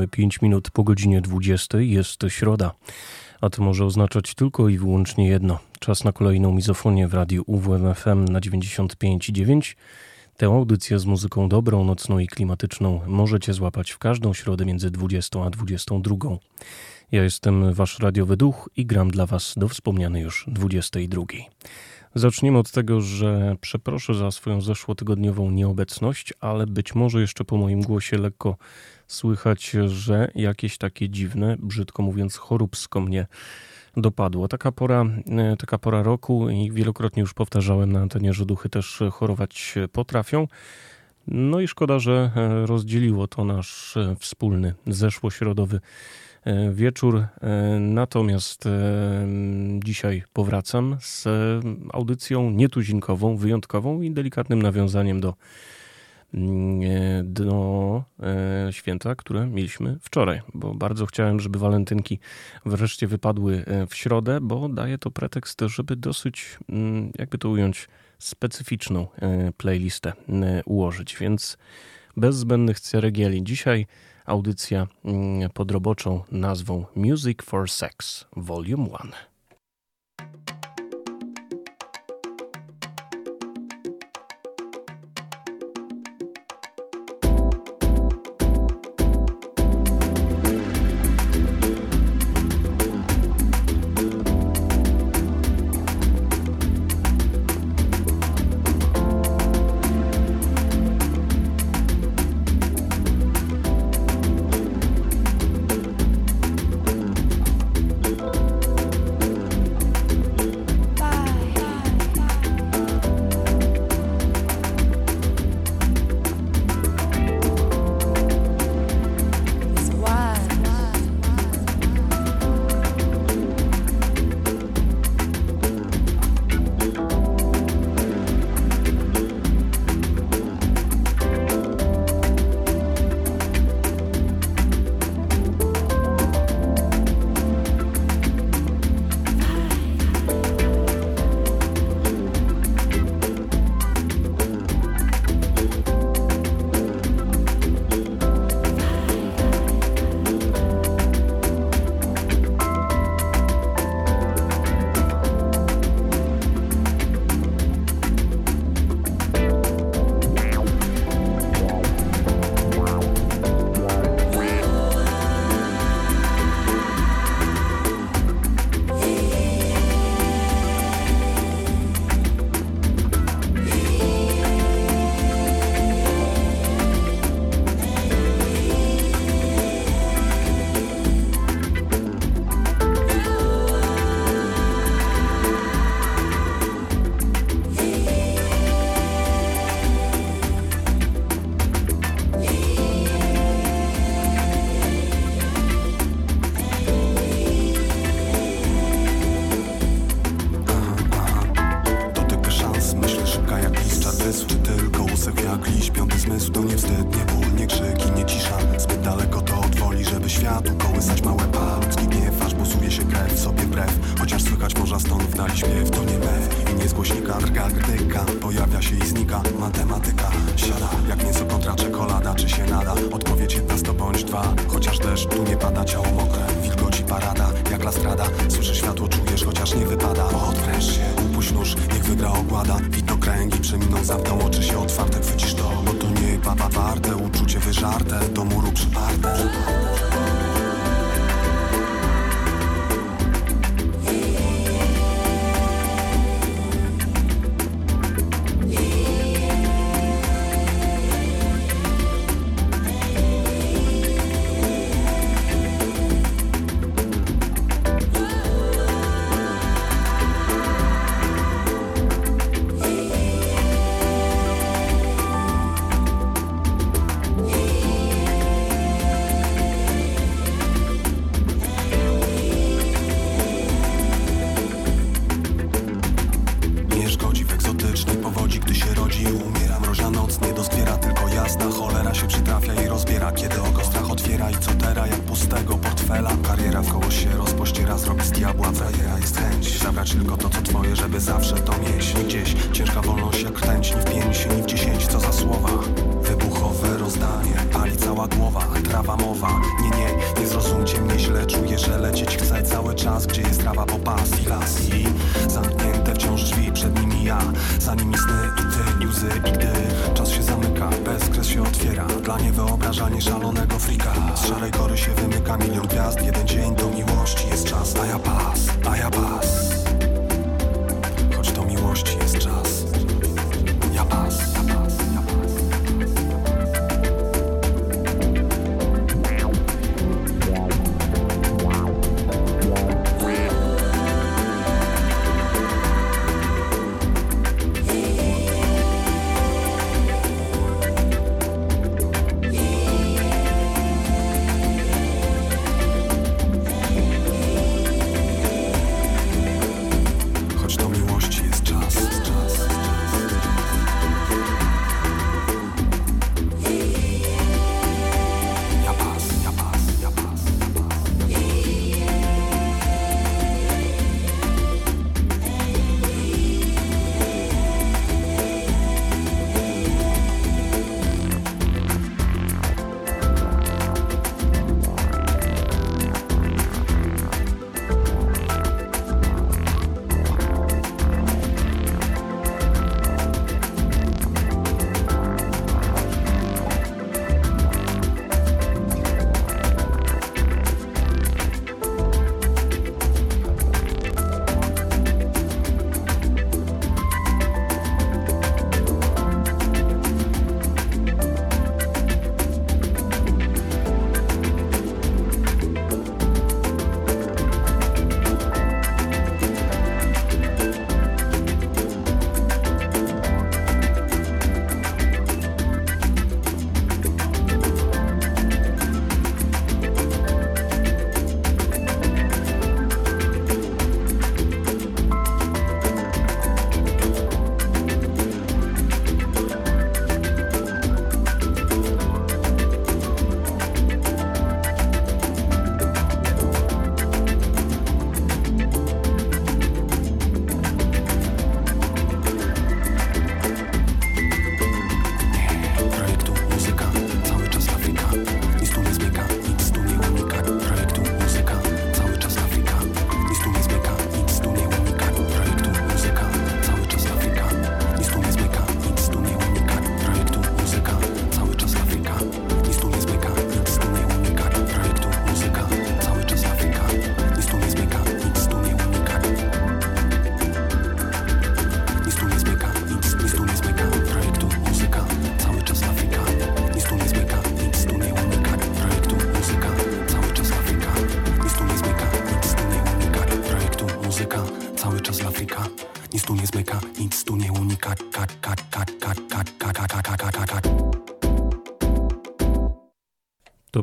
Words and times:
Mamy 0.00 0.08
5 0.08 0.42
minut 0.42 0.70
po 0.70 0.84
godzinie 0.84 1.20
20. 1.20 1.80
Jest 1.80 2.20
środa. 2.28 2.74
A 3.40 3.50
to 3.50 3.62
może 3.62 3.84
oznaczać 3.84 4.34
tylko 4.34 4.68
i 4.68 4.78
wyłącznie 4.78 5.28
jedno. 5.28 5.58
Czas 5.78 6.04
na 6.04 6.12
kolejną 6.12 6.52
mizofonię 6.52 7.08
w 7.08 7.14
radiu 7.14 7.42
UWMFM 7.46 8.24
na 8.24 8.40
95,9. 8.40 9.76
Tę 10.36 10.46
audycję 10.46 10.98
z 10.98 11.06
muzyką 11.06 11.48
dobrą, 11.48 11.84
nocną 11.84 12.18
i 12.18 12.26
klimatyczną 12.26 13.00
możecie 13.06 13.52
złapać 13.52 13.90
w 13.90 13.98
każdą 13.98 14.34
środę 14.34 14.64
między 14.64 14.90
20 14.90 15.44
a 15.44 15.50
22. 15.50 16.16
Ja 17.12 17.22
jestem 17.22 17.74
wasz 17.74 17.98
radiowy 17.98 18.36
duch 18.36 18.68
i 18.76 18.86
gram 18.86 19.10
dla 19.10 19.26
was 19.26 19.54
do 19.56 19.68
wspomnianej 19.68 20.22
już 20.22 20.44
22. 20.48 21.22
Zaczniemy 22.14 22.58
od 22.58 22.70
tego, 22.70 23.00
że 23.00 23.56
przeproszę 23.60 24.14
za 24.14 24.30
swoją 24.30 24.60
zeszłotygodniową 24.60 25.50
nieobecność, 25.50 26.34
ale 26.40 26.66
być 26.66 26.94
może 26.94 27.20
jeszcze 27.20 27.44
po 27.44 27.56
moim 27.56 27.82
głosie 27.82 28.18
lekko 28.18 28.56
słychać, 29.10 29.70
że 29.86 30.30
jakieś 30.34 30.78
takie 30.78 31.08
dziwne, 31.08 31.56
brzydko 31.58 32.02
mówiąc, 32.02 32.36
choróbsko 32.36 33.00
mnie 33.00 33.26
dopadło. 33.96 34.48
Taka 34.48 34.72
pora, 34.72 35.04
e, 35.28 35.56
taka 35.56 35.78
pora 35.78 36.02
roku 36.02 36.50
i 36.50 36.70
wielokrotnie 36.72 37.20
już 37.20 37.34
powtarzałem 37.34 37.92
na 37.92 38.00
antenie, 38.00 38.32
że 38.32 38.46
duchy 38.46 38.68
też 38.68 39.02
chorować 39.12 39.74
potrafią. 39.92 40.48
No 41.26 41.60
i 41.60 41.68
szkoda, 41.68 41.98
że 41.98 42.30
e, 42.36 42.66
rozdzieliło 42.66 43.26
to 43.26 43.44
nasz 43.44 43.96
e, 43.96 44.16
wspólny, 44.18 44.74
zeszłośrodowy 44.86 45.80
wieczór. 46.72 47.26
Natomiast 47.80 48.64
dzisiaj 49.84 50.22
powracam 50.32 50.96
z 51.00 51.28
audycją 51.92 52.50
nietuzinkową, 52.50 53.36
wyjątkową 53.36 54.00
i 54.02 54.10
delikatnym 54.10 54.62
nawiązaniem 54.62 55.20
do 55.20 55.34
do 57.24 58.04
e, 58.22 58.72
święta, 58.72 59.14
które 59.14 59.46
mieliśmy 59.46 59.98
wczoraj, 60.00 60.40
bo 60.54 60.74
bardzo 60.74 61.06
chciałem, 61.06 61.40
żeby 61.40 61.58
walentynki 61.58 62.18
wreszcie 62.66 63.06
wypadły 63.06 63.64
e, 63.66 63.86
w 63.86 63.94
środę, 63.94 64.38
bo 64.42 64.68
daje 64.68 64.98
to 64.98 65.10
pretekst, 65.10 65.60
żeby 65.66 65.96
dosyć, 65.96 66.58
mm, 66.68 67.12
jakby 67.18 67.38
to 67.38 67.48
ująć, 67.48 67.88
specyficzną 68.18 69.06
e, 69.16 69.52
playlistę 69.52 70.12
ułożyć, 70.64 71.16
więc 71.20 71.58
bez 72.16 72.36
zbędnych 72.36 72.80
ceregieli. 72.80 73.44
Dzisiaj 73.44 73.86
audycja 74.26 74.86
mm, 75.04 75.50
pod 75.50 75.70
roboczą 75.70 76.22
nazwą 76.32 76.86
Music 76.96 77.42
for 77.42 77.70
Sex 77.70 78.26
Volume 78.36 78.84
1. 78.84 79.29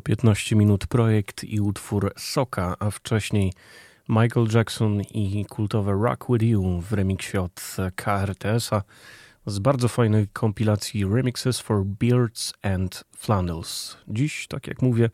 15 0.08 0.56
minut 0.56 0.88
projekt 0.88 1.44
i 1.44 1.60
utwór 1.60 2.14
Soka, 2.18 2.76
a 2.80 2.92
wcześniej 2.92 3.54
Michael 4.10 4.48
Jackson 4.54 5.02
i 5.02 5.46
kultowe 5.50 5.92
Rock 5.92 6.26
With 6.30 6.44
You 6.44 6.82
w 6.82 6.94
remiksie 6.94 7.38
od 7.38 7.76
KRTS-a 7.96 8.84
z 9.46 9.60
bardzo 9.60 9.88
fajnej 9.88 10.28
kompilacji 10.28 11.06
Remixes 11.06 11.60
for 11.60 11.86
Beards 11.86 12.54
and 12.62 13.04
Flannels. 13.18 13.98
Dziś, 14.08 14.48
tak 14.48 14.68
jak 14.68 14.82
mówię, 14.82 15.10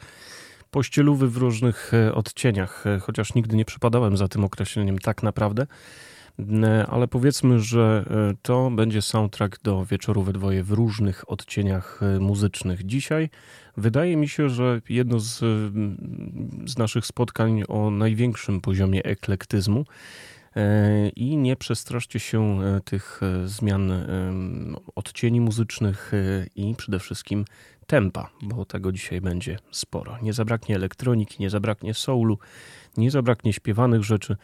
pościelówy 0.71 1.29
w 1.29 1.37
różnych 1.37 1.93
e, 1.93 2.15
odcieniach, 2.15 2.87
e, 2.87 2.99
chociaż 2.99 3.33
nigdy 3.33 3.55
nie 3.55 3.65
przypadałem 3.65 4.17
za 4.17 4.27
tym 4.27 4.43
określeniem 4.43 4.99
tak 4.99 5.23
naprawdę. 5.23 5.67
E, 6.63 6.87
ale 6.87 7.07
powiedzmy, 7.07 7.59
że 7.59 8.05
to 8.41 8.71
będzie 8.71 9.01
soundtrack 9.01 9.61
do 9.63 9.85
wieczoru 9.85 10.23
we 10.23 10.33
dwoje 10.33 10.63
w 10.63 10.71
różnych 10.71 11.31
odcieniach 11.31 11.99
muzycznych. 12.19 12.85
Dzisiaj 12.85 13.29
wydaje 13.77 14.17
mi 14.17 14.27
się, 14.27 14.49
że 14.49 14.81
jedno 14.89 15.19
z, 15.19 15.39
z 16.65 16.77
naszych 16.77 17.05
spotkań 17.05 17.63
o 17.67 17.91
największym 17.91 18.61
poziomie 18.61 19.03
eklektyzmu 19.03 19.85
i 21.15 21.37
nie 21.37 21.55
przestraszcie 21.55 22.19
się 22.19 22.59
tych 22.85 23.21
zmian 23.45 23.91
odcieni 24.95 25.41
muzycznych 25.41 26.11
i 26.55 26.75
przede 26.75 26.99
wszystkim 26.99 27.45
tempa, 27.87 28.29
bo 28.41 28.65
tego 28.65 28.91
dzisiaj 28.91 29.21
będzie 29.21 29.59
sporo. 29.71 30.17
Nie 30.21 30.33
zabraknie 30.33 30.75
elektroniki, 30.75 31.35
nie 31.39 31.49
zabraknie 31.49 31.93
soulu, 31.93 32.37
nie 32.97 33.11
zabraknie 33.11 33.53
śpiewanych 33.53 34.03
rzeczy, 34.03 34.37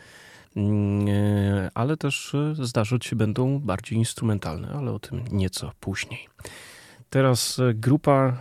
mm, 0.55 1.07
e, 1.07 1.71
ale 1.73 1.97
też 1.97 2.35
e, 2.35 2.65
zdarzyć 2.65 3.05
się 3.05 3.15
będą 3.15 3.59
bardziej 3.59 3.97
instrumentalne, 3.97 4.69
ale 4.69 4.91
o 4.91 4.99
tym 4.99 5.23
nieco 5.31 5.71
później. 5.79 6.27
Teraz 7.09 7.59
e, 7.59 7.73
grupa, 7.73 8.37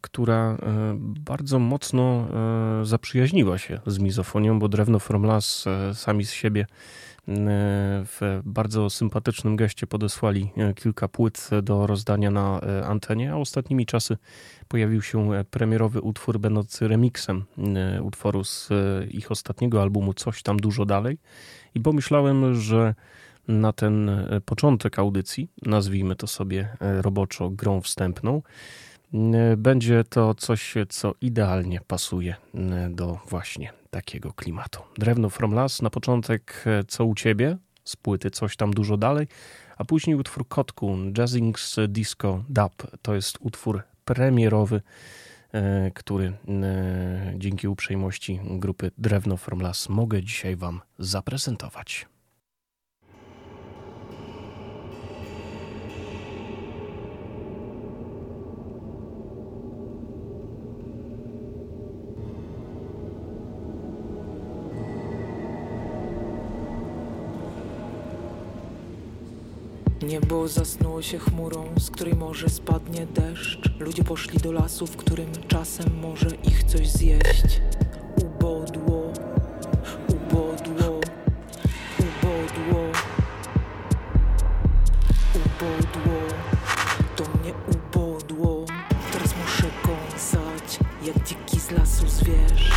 która 0.00 0.56
bardzo 1.00 1.58
mocno 1.58 2.28
zaprzyjaźniła 2.82 3.58
się 3.58 3.80
z 3.86 3.98
mizofonią, 3.98 4.58
bo 4.58 4.68
Drewno 4.68 4.98
From 4.98 5.22
Las 5.22 5.64
sami 5.92 6.24
z 6.24 6.32
siebie 6.32 6.66
w 8.04 8.40
bardzo 8.44 8.90
sympatycznym 8.90 9.56
geście 9.56 9.86
podesłali 9.86 10.50
e, 10.56 10.74
kilka 10.74 11.08
płyt 11.08 11.50
do 11.62 11.86
rozdania 11.86 12.30
na 12.30 12.60
e, 12.60 12.86
antenie, 12.86 13.32
a 13.32 13.36
ostatnimi 13.36 13.86
czasy 13.86 14.16
pojawił 14.68 15.02
się 15.02 15.34
e, 15.34 15.44
premierowy 15.44 16.00
utwór 16.00 16.38
będący 16.38 16.88
remixem 16.88 17.44
utworu 18.02 18.44
z 18.44 18.68
ich 19.10 19.30
ostatniego 19.30 19.82
albumu 19.82 20.14
Coś 20.14 20.42
tam 20.42 20.56
dużo 20.56 20.84
dalej. 20.84 21.18
I 21.74 21.80
pomyślałem, 21.80 22.54
że 22.54 22.94
na 23.48 23.72
ten 23.72 24.10
początek 24.44 24.98
audycji, 24.98 25.48
nazwijmy 25.62 26.16
to 26.16 26.26
sobie 26.26 26.76
roboczo 26.80 27.50
grą 27.50 27.80
wstępną, 27.80 28.42
będzie 29.56 30.04
to 30.04 30.34
coś, 30.34 30.74
co 30.88 31.14
idealnie 31.20 31.80
pasuje 31.86 32.34
do 32.90 33.18
właśnie 33.28 33.72
takiego 33.90 34.32
klimatu. 34.32 34.82
Drewno 34.98 35.30
from 35.30 35.54
Las 35.54 35.82
na 35.82 35.90
początek 35.90 36.64
Co 36.88 37.04
u 37.04 37.14
ciebie 37.14 37.56
z 37.84 37.96
płyty 37.96 38.30
Coś 38.30 38.56
tam 38.56 38.70
dużo 38.70 38.96
dalej, 38.96 39.26
a 39.76 39.84
później 39.84 40.16
utwór 40.16 40.48
Kotku 40.48 40.96
Jazzings 41.18 41.76
Disco 41.88 42.44
Dub. 42.48 42.72
To 43.02 43.14
jest 43.14 43.38
utwór 43.40 43.82
premierowy, 44.04 44.80
e, 45.52 45.90
który 45.90 46.32
e, 46.48 47.34
dzięki 47.36 47.68
uprzejmości 47.68 48.40
grupy 48.44 48.90
Drewno 48.98 49.36
from 49.36 49.60
Las 49.60 49.88
mogę 49.88 50.22
dzisiaj 50.22 50.56
Wam 50.56 50.80
zaprezentować. 50.98 52.06
Niebo 70.06 70.48
zasnuło 70.48 71.02
się 71.02 71.18
chmurą, 71.18 71.64
z 71.78 71.90
której 71.90 72.14
może 72.14 72.48
spadnie 72.48 73.06
deszcz. 73.06 73.70
Ludzie 73.78 74.04
poszli 74.04 74.38
do 74.38 74.52
lasu, 74.52 74.86
w 74.86 74.96
którym 74.96 75.28
czasem 75.48 75.98
może 76.00 76.28
ich 76.44 76.64
coś 76.64 76.88
zjeść. 76.88 77.60
Ubodło, 78.22 79.12
ubodło, 80.08 81.00
ubodło, 81.98 82.80
ubodło. 85.34 86.20
To 87.16 87.24
mnie 87.24 87.54
ubodło. 87.68 88.64
Teraz 89.12 89.34
muszę 89.42 89.70
kąsać, 89.82 90.78
jak 91.06 91.28
dziki 91.28 91.60
z 91.60 91.70
lasu 91.70 92.08
zwierz. 92.08 92.73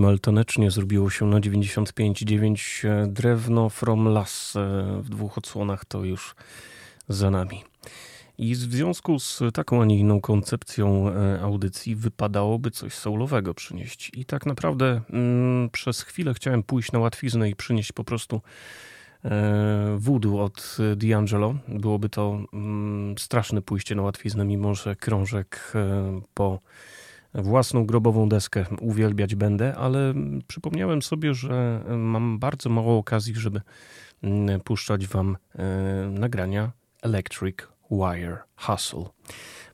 Niemal 0.00 0.18
tanecznie 0.18 0.70
zrobiło 0.70 1.10
się 1.10 1.26
na 1.26 1.40
95,9 1.40 2.88
e, 2.88 3.06
drewno 3.06 3.68
from 3.68 4.08
las 4.08 4.56
e, 4.56 4.60
w 5.02 5.08
dwóch 5.08 5.38
odsłonach 5.38 5.84
to 5.84 6.04
już 6.04 6.34
za 7.08 7.30
nami. 7.30 7.64
I 8.38 8.54
w 8.54 8.58
związku 8.58 9.18
z 9.18 9.42
taką, 9.54 9.82
a 9.82 9.84
nie 9.84 9.98
inną 9.98 10.20
koncepcją 10.20 11.08
e, 11.08 11.40
audycji 11.40 11.96
wypadałoby 11.96 12.70
coś 12.70 12.94
soulowego 12.94 13.54
przynieść. 13.54 14.10
I 14.14 14.24
tak 14.24 14.46
naprawdę 14.46 15.00
mm, 15.10 15.70
przez 15.70 16.02
chwilę 16.02 16.34
chciałem 16.34 16.62
pójść 16.62 16.92
na 16.92 16.98
łatwiznę 16.98 17.50
i 17.50 17.56
przynieść 17.56 17.92
po 17.92 18.04
prostu 18.04 18.40
voodoo 19.96 20.44
od 20.44 20.76
D'Angelo. 20.96 21.54
Byłoby 21.68 22.08
to 22.08 22.40
mm, 22.52 23.18
straszne 23.18 23.62
pójście 23.62 23.94
na 23.94 24.02
łatwiznę, 24.02 24.44
mimo 24.44 24.74
że 24.74 24.96
krążek 24.96 25.72
po 26.34 26.60
własną 27.34 27.86
grobową 27.86 28.28
deskę 28.28 28.64
uwielbiać 28.80 29.34
będę, 29.34 29.74
ale 29.74 30.14
przypomniałem 30.46 31.02
sobie, 31.02 31.34
że 31.34 31.84
mam 31.96 32.38
bardzo 32.38 32.70
mało 32.70 32.98
okazji, 32.98 33.34
żeby 33.34 33.60
mm, 34.22 34.60
puszczać 34.60 35.06
wam 35.06 35.36
e, 35.54 35.64
nagrania 36.10 36.72
Electric 37.02 37.56
Wire 37.90 38.38
Hustle. 38.56 39.04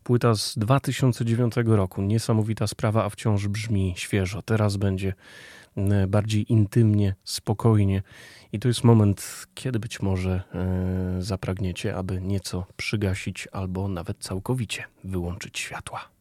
Płyta 0.03 0.35
z 0.35 0.59
2009 0.59 1.55
roku. 1.66 2.03
Niesamowita 2.03 2.66
sprawa, 2.66 3.05
a 3.05 3.11
wciąż 3.11 3.49
brzmi 3.49 3.95
świeżo. 3.97 4.42
Teraz 4.42 4.77
będzie 4.77 5.14
mm, 5.77 6.11
bardziej 6.11 6.53
intymnie, 6.53 7.14
spokojnie. 7.25 8.03
I 8.53 8.59
to 8.59 8.69
jest 8.69 8.85
moment, 8.85 9.47
kiedy 9.55 9.79
być 9.79 10.03
może 10.03 10.42
e, 10.55 11.23
zapragniecie, 11.23 11.97
aby 11.97 12.21
nieco 12.21 12.66
przygasić 12.77 13.49
albo 13.53 13.88
nawet 13.88 14.19
całkowicie 14.19 14.85
wyłączyć 15.05 15.59
światła. 15.59 16.16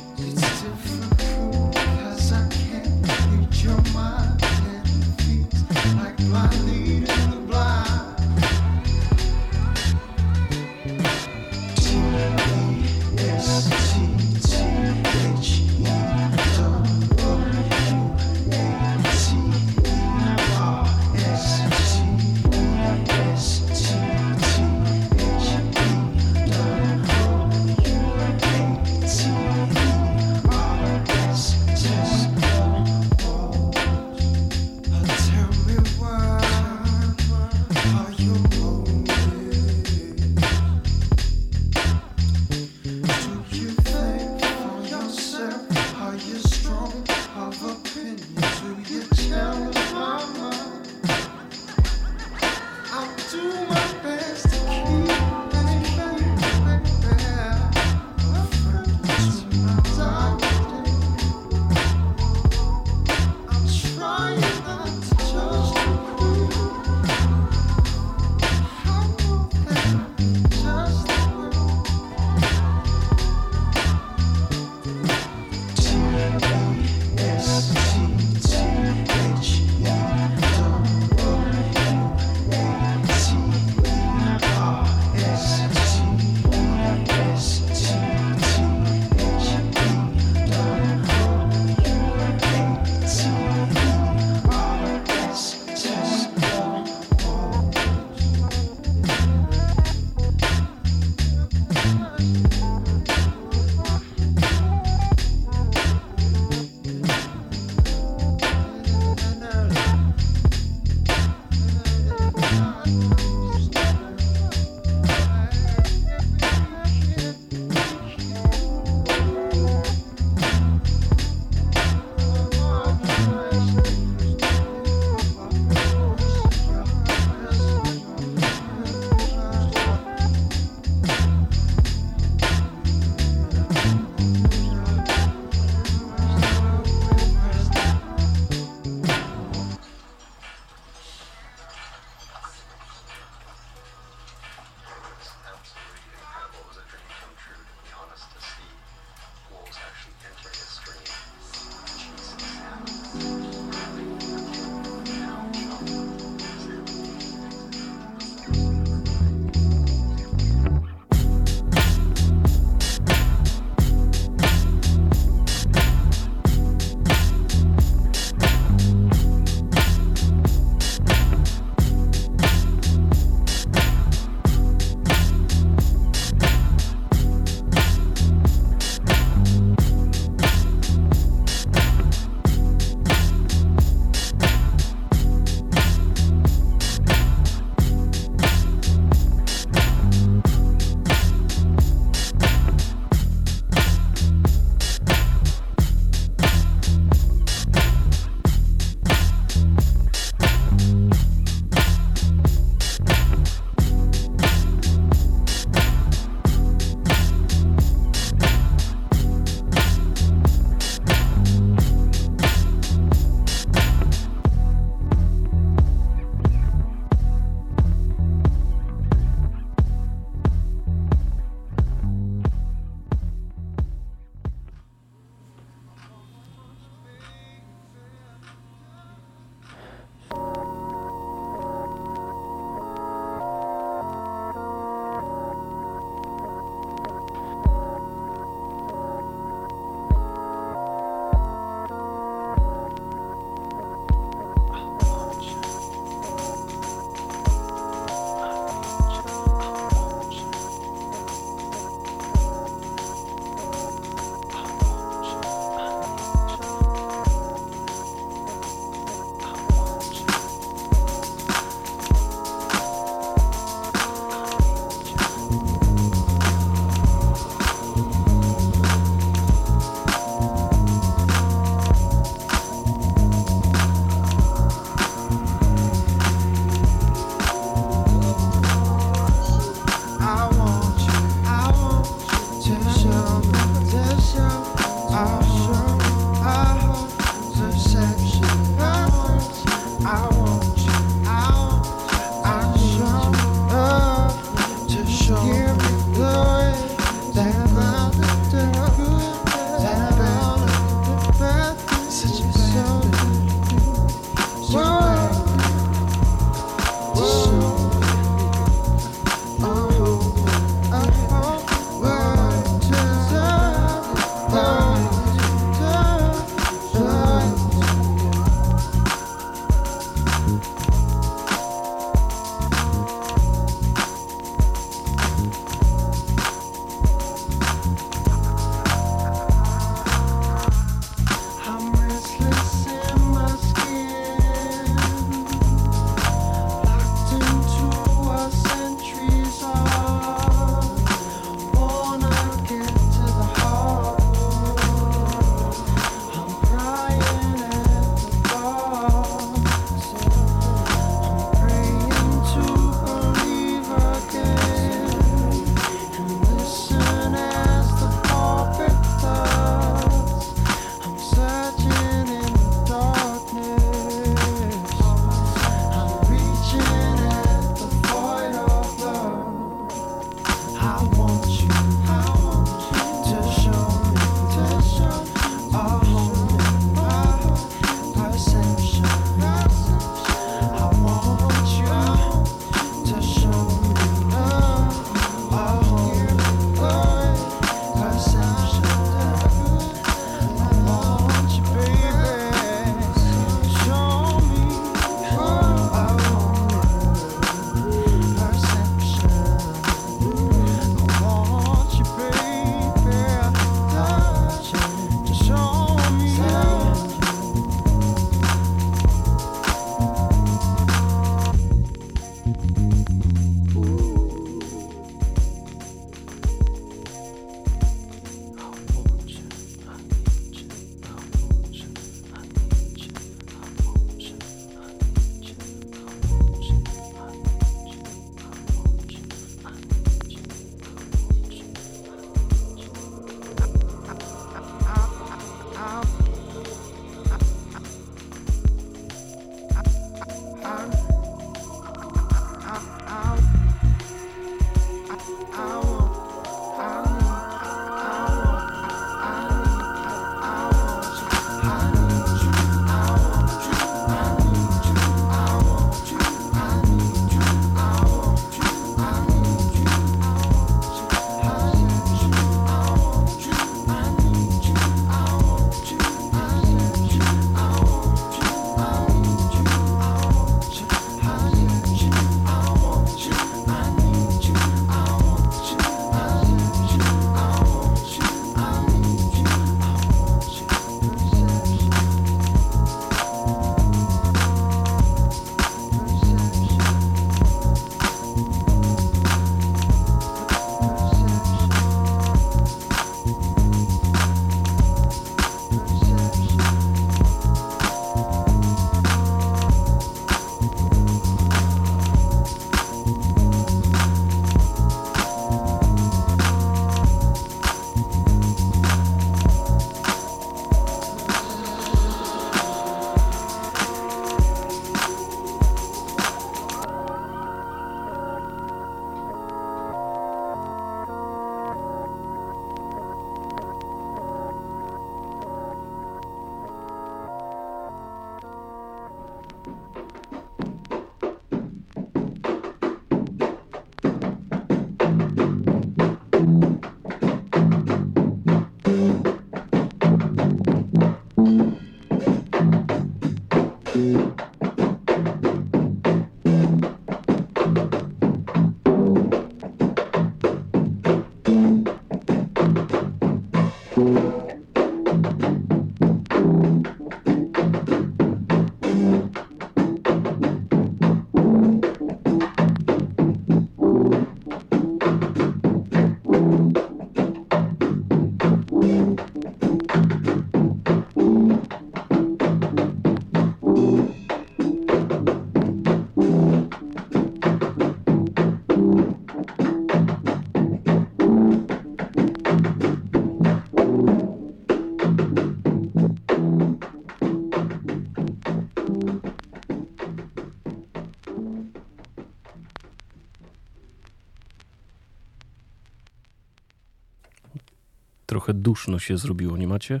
Trochę 598.26 598.54
duszno 598.54 598.98
się 598.98 599.18
zrobiło, 599.18 599.56
nie 599.56 599.68
macie 599.68 600.00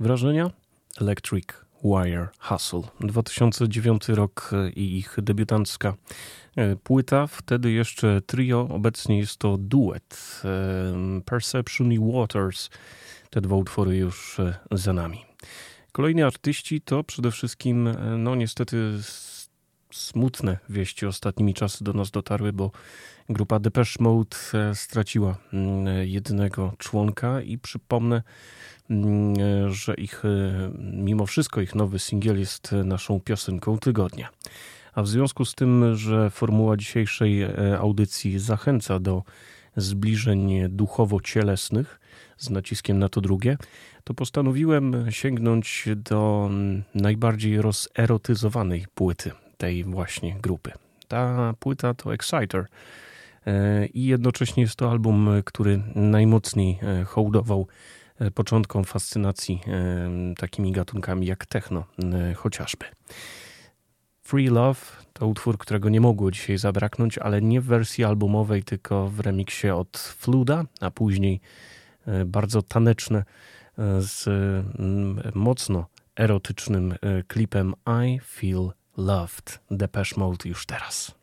wrażenia? 0.00 0.50
Electric 1.00 1.46
Wire 1.84 2.28
Hustle. 2.38 2.82
2009 3.00 4.08
rok 4.08 4.50
i 4.76 4.98
ich 4.98 5.16
debiutancka 5.22 5.94
e, 6.56 6.76
płyta. 6.76 7.26
Wtedy 7.26 7.72
jeszcze 7.72 8.20
trio, 8.26 8.68
obecnie 8.70 9.18
jest 9.18 9.36
to 9.36 9.56
duet. 9.58 10.40
E, 10.44 11.20
Perception 11.24 11.92
i 11.92 11.98
Waters. 11.98 12.70
Te 13.30 13.40
dwa 13.40 13.56
utwory 13.56 13.96
już 13.96 14.40
e, 14.40 14.54
za 14.70 14.92
nami. 14.92 15.24
Kolejni 15.92 16.22
artyści 16.22 16.80
to 16.80 17.04
przede 17.04 17.30
wszystkim, 17.30 17.88
no 18.18 18.34
niestety 18.34 18.76
smutne 19.96 20.58
wieści 20.68 21.06
ostatnimi 21.06 21.54
czasy 21.54 21.84
do 21.84 21.92
nas 21.92 22.10
dotarły, 22.10 22.52
bo 22.52 22.70
grupa 23.28 23.58
Depeche 23.58 23.96
Mode 24.00 24.36
straciła 24.74 25.36
mm, 25.52 26.08
jednego 26.08 26.72
członka 26.78 27.42
i 27.42 27.58
przypomnę, 27.58 28.22
Mm, 28.90 29.72
że 29.72 29.94
ich, 29.94 30.24
e, 30.24 30.70
mimo 30.92 31.26
wszystko 31.26 31.60
ich 31.60 31.74
nowy 31.74 31.98
singiel 31.98 32.38
jest 32.38 32.72
naszą 32.84 33.20
piosenką 33.20 33.78
tygodnia. 33.78 34.28
A 34.94 35.02
w 35.02 35.08
związku 35.08 35.44
z 35.44 35.54
tym, 35.54 35.96
że 35.96 36.30
formuła 36.30 36.76
dzisiejszej 36.76 37.42
e, 37.42 37.78
audycji 37.78 38.38
zachęca 38.38 38.98
do 38.98 39.22
zbliżeń 39.76 40.52
duchowo-cielesnych, 40.68 42.00
z 42.38 42.50
naciskiem 42.50 42.98
na 42.98 43.08
to 43.08 43.20
drugie, 43.20 43.56
to 44.04 44.14
postanowiłem 44.14 45.06
sięgnąć 45.10 45.88
do 45.96 46.46
mm, 46.50 46.82
najbardziej 46.94 47.62
rozerotyzowanej 47.62 48.86
płyty 48.94 49.30
tej 49.64 49.84
właśnie 49.84 50.36
grupy. 50.42 50.72
Ta 51.08 51.54
płyta 51.58 51.94
to 51.94 52.14
Exciter 52.14 52.66
e, 53.46 53.86
i 53.86 54.06
jednocześnie 54.06 54.62
jest 54.62 54.76
to 54.76 54.90
album, 54.90 55.28
który 55.44 55.82
najmocniej 55.94 56.78
hołdował 57.06 57.66
E, 58.18 58.30
początkom 58.30 58.84
fascynacji 58.84 59.60
e, 59.66 60.34
takimi 60.36 60.72
gatunkami 60.72 61.26
jak 61.26 61.46
techno 61.46 61.84
e, 61.98 62.34
chociażby. 62.34 62.84
Free 64.22 64.48
Love 64.48 64.80
to 65.12 65.26
utwór, 65.26 65.58
którego 65.58 65.88
nie 65.88 66.00
mogło 66.00 66.30
dzisiaj 66.30 66.58
zabraknąć, 66.58 67.18
ale 67.18 67.42
nie 67.42 67.60
w 67.60 67.64
wersji 67.64 68.04
albumowej, 68.04 68.62
tylko 68.62 69.08
w 69.08 69.20
remiksie 69.20 69.68
od 69.68 69.98
Fluda, 69.98 70.64
a 70.80 70.90
później 70.90 71.40
bardzo 72.26 72.62
taneczne 72.62 73.24
z 73.98 74.28
mocno 75.34 75.86
erotycznym 76.16 76.94
klipem 77.28 77.74
I 78.06 78.20
Feel 78.24 78.70
Loved. 78.96 79.58
Depeche 79.70 80.14
Mode 80.16 80.48
już 80.48 80.66
teraz. 80.66 81.14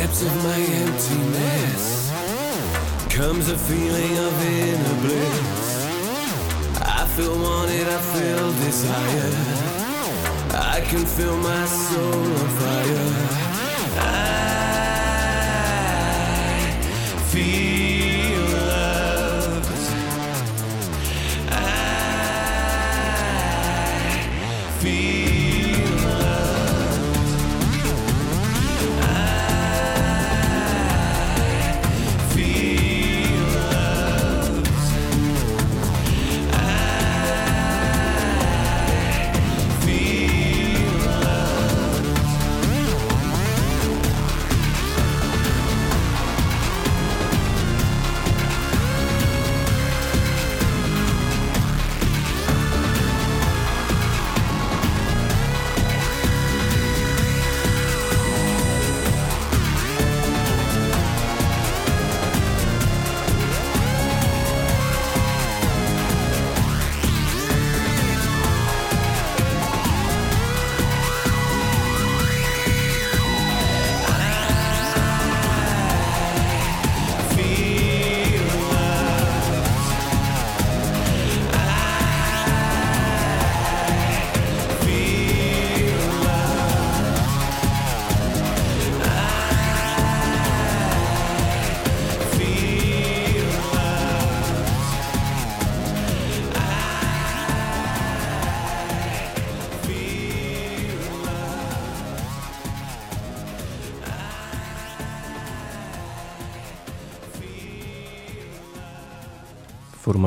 depths 0.00 0.22
of 0.22 0.34
my 0.42 0.60
emptiness 0.84 2.10
comes 3.10 3.50
a 3.50 3.58
feeling 3.58 4.16
of 4.26 4.32
inner 4.46 4.96
bliss. 5.02 5.60
I 6.80 7.04
feel 7.14 7.36
wanted, 7.46 7.86
I 7.86 8.00
feel 8.14 8.48
desired. 8.64 9.36
I 10.54 10.80
can 10.88 11.04
feel 11.04 11.36
my 11.36 11.64
soul 11.66 12.22
on 12.40 12.48
fire. 12.60 13.10
I 14.24 14.29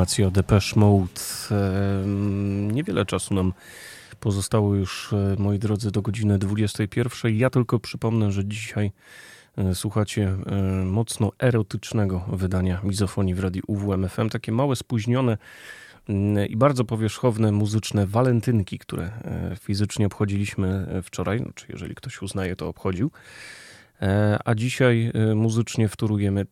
formacja 0.04 0.32
Depeche 0.32 0.80
Mode. 0.80 1.22
Niewiele 2.72 3.06
czasu 3.06 3.34
nam 3.34 3.54
pozostało 4.20 4.76
już, 4.76 5.14
e, 5.14 5.36
moi 5.40 5.60
drodzy, 5.60 5.92
do 5.92 6.02
godziny 6.02 6.40
21. 6.40 7.36
Ja 7.36 7.50
tylko 7.50 7.80
przypomnę, 7.80 8.32
że 8.32 8.46
dzisiaj 8.46 8.92
e, 9.58 9.76
słuchacie 9.76 10.38
e, 10.46 10.62
mocno 10.86 11.32
erotycznego 11.40 12.26
wydania 12.28 12.82
mizofonii 12.84 13.36
w 13.36 13.40
radiu 13.40 13.64
UWMFM. 13.68 14.30
Takie 14.30 14.52
małe, 14.52 14.76
spóźnione 14.76 15.38
mm, 16.10 16.48
i 16.48 16.56
bardzo 16.56 16.86
powierzchowne 16.86 17.52
muzyczne 17.52 18.08
walentynki, 18.08 18.80
które 18.80 19.12
fizycznie 19.60 20.06
obchodziliśmy 20.06 20.88
wczoraj, 21.04 21.38
czy 21.38 21.44
znaczy, 21.44 21.66
jeżeli 21.70 21.96
ktoś 21.96 22.22
uznaje, 22.22 22.56
to 22.56 22.68
obchodził. 22.68 23.12
A 24.46 24.56
dzisiaj 24.56 25.12
muzycznie 25.36 25.90
wtórujemy 25.90 26.46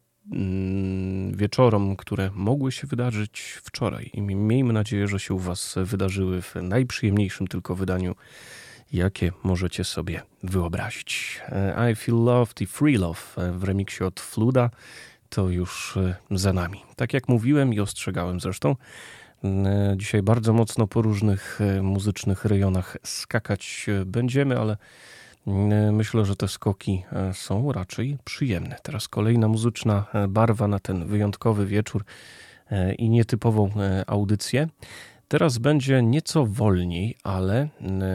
wieczorom, 1.31 1.95
które 1.95 2.29
mogły 2.33 2.71
się 2.71 2.87
wydarzyć 2.87 3.59
wczoraj. 3.63 4.09
I 4.13 4.21
miejmy 4.21 4.73
nadzieję, 4.73 5.07
że 5.07 5.19
się 5.19 5.33
u 5.33 5.39
Was 5.39 5.75
wydarzyły 5.83 6.41
w 6.41 6.55
najprzyjemniejszym 6.55 7.47
tylko 7.47 7.75
wydaniu, 7.75 8.15
jakie 8.93 9.31
możecie 9.43 9.83
sobie 9.83 10.21
wyobrazić. 10.43 11.41
E, 11.49 11.91
I 11.91 11.95
Feel 11.95 12.23
Loved 12.23 12.61
i 12.61 12.67
Free 12.67 12.97
Love 12.97 13.19
e, 13.37 13.51
w 13.51 13.63
remiksie 13.63 14.03
od 14.03 14.19
Fluda 14.19 14.69
to 15.29 15.49
już 15.49 15.97
e, 15.97 16.15
za 16.31 16.53
nami. 16.53 16.83
Tak 16.95 17.13
jak 17.13 17.29
mówiłem 17.29 17.73
i 17.73 17.79
ostrzegałem 17.79 18.39
zresztą, 18.39 18.75
dzisiaj 19.95 20.21
bardzo 20.23 20.53
mocno 20.53 20.87
po 20.87 21.01
różnych 21.01 21.59
muzycznych 21.81 22.45
rejonach 22.45 22.97
skakać 23.03 23.87
będziemy, 24.05 24.59
ale 24.59 24.77
E, 25.47 25.91
myślę, 25.91 26.25
że 26.25 26.35
te 26.35 26.47
skoki 26.47 27.03
e, 27.11 27.33
są 27.33 27.71
raczej 27.71 28.17
przyjemne. 28.23 28.75
Teraz 28.83 29.07
kolejna 29.07 29.47
muzyczna 29.47 30.05
e, 30.13 30.27
barwa 30.27 30.67
na 30.67 30.79
ten 30.79 31.05
wyjątkowy 31.05 31.65
wieczór 31.65 32.05
i 32.97 33.09
nietypową 33.09 33.69
audycję. 34.07 34.67
Teraz 35.27 35.57
będzie 35.57 36.03
nieco 36.03 36.45
wolniej, 36.45 37.17
ale 37.23 37.67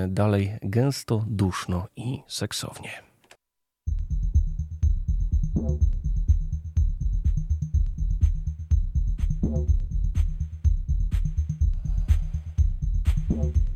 dalej 0.09 0.59
gęsto, 0.63 1.25
duszno 1.29 1.87
i 1.97 2.23
seksownie. 2.27 2.91
Thank 13.29 13.76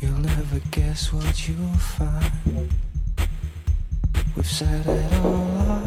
You'll 0.00 0.20
never 0.20 0.60
guess 0.70 1.12
what 1.12 1.48
you'll 1.48 1.74
find. 1.74 2.70
We've 4.36 4.46
said 4.46 4.86
it 4.86 5.12
all. 5.14 5.83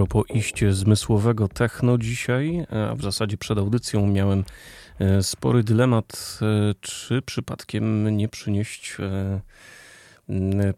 Propos 0.00 0.24
iście 0.34 0.72
zmysłowego 0.72 1.48
techno 1.48 1.98
dzisiaj, 1.98 2.66
a 2.90 2.94
w 2.94 3.02
zasadzie 3.02 3.36
przed 3.36 3.58
audycją 3.58 4.06
miałem 4.06 4.44
e, 4.98 5.22
spory 5.22 5.62
dylemat, 5.62 6.38
e, 6.42 6.74
czy 6.80 7.22
przypadkiem 7.22 8.16
nie 8.16 8.28
przynieść 8.28 8.96
e, 9.00 9.40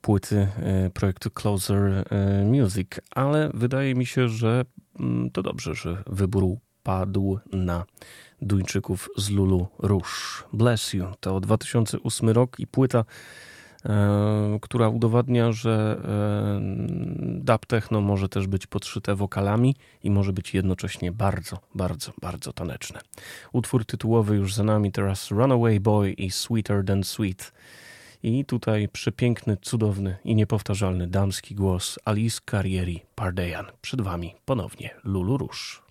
płyty 0.00 0.48
projektu 0.94 1.30
Closer 1.30 2.04
Music, 2.44 2.88
ale 3.10 3.50
wydaje 3.54 3.94
mi 3.94 4.06
się, 4.06 4.28
że 4.28 4.64
to 5.32 5.42
dobrze, 5.42 5.74
że 5.74 6.02
wybór 6.06 6.44
padł 6.82 7.38
na 7.52 7.84
Duńczyków 8.40 9.08
z 9.16 9.30
Lulu 9.30 9.66
Rouge. 9.78 10.44
Bless 10.52 10.92
You 10.92 11.06
to 11.20 11.40
2008 11.40 12.30
rok 12.30 12.60
i 12.60 12.66
płyta 12.66 12.98
E, 12.98 13.04
która 14.60 14.88
udowadnia, 14.88 15.52
że 15.52 16.00
e, 16.04 16.60
dub 17.40 17.66
techno 17.66 18.00
może 18.00 18.28
też 18.28 18.46
być 18.46 18.66
podszyte 18.66 19.14
wokalami 19.14 19.76
i 20.02 20.10
może 20.10 20.32
być 20.32 20.54
jednocześnie 20.54 21.12
bardzo, 21.12 21.58
bardzo, 21.74 22.12
bardzo 22.20 22.52
taneczne. 22.52 23.00
Utwór 23.52 23.84
tytułowy 23.84 24.36
już 24.36 24.54
za 24.54 24.64
nami 24.64 24.92
teraz 24.92 25.30
Runaway 25.30 25.80
Boy 25.80 26.12
i 26.12 26.30
Sweeter 26.30 26.84
Than 26.84 27.04
Sweet. 27.04 27.52
I 28.22 28.44
tutaj 28.44 28.88
przepiękny, 28.88 29.56
cudowny 29.56 30.16
i 30.24 30.34
niepowtarzalny 30.34 31.06
damski 31.06 31.54
głos 31.54 31.98
Alice 32.04 32.40
Carrieri 32.50 33.00
Pardejan. 33.14 33.66
Przed 33.80 34.00
Wami 34.00 34.34
ponownie 34.44 34.90
Lulu 35.04 35.36
Rusz. 35.36 35.81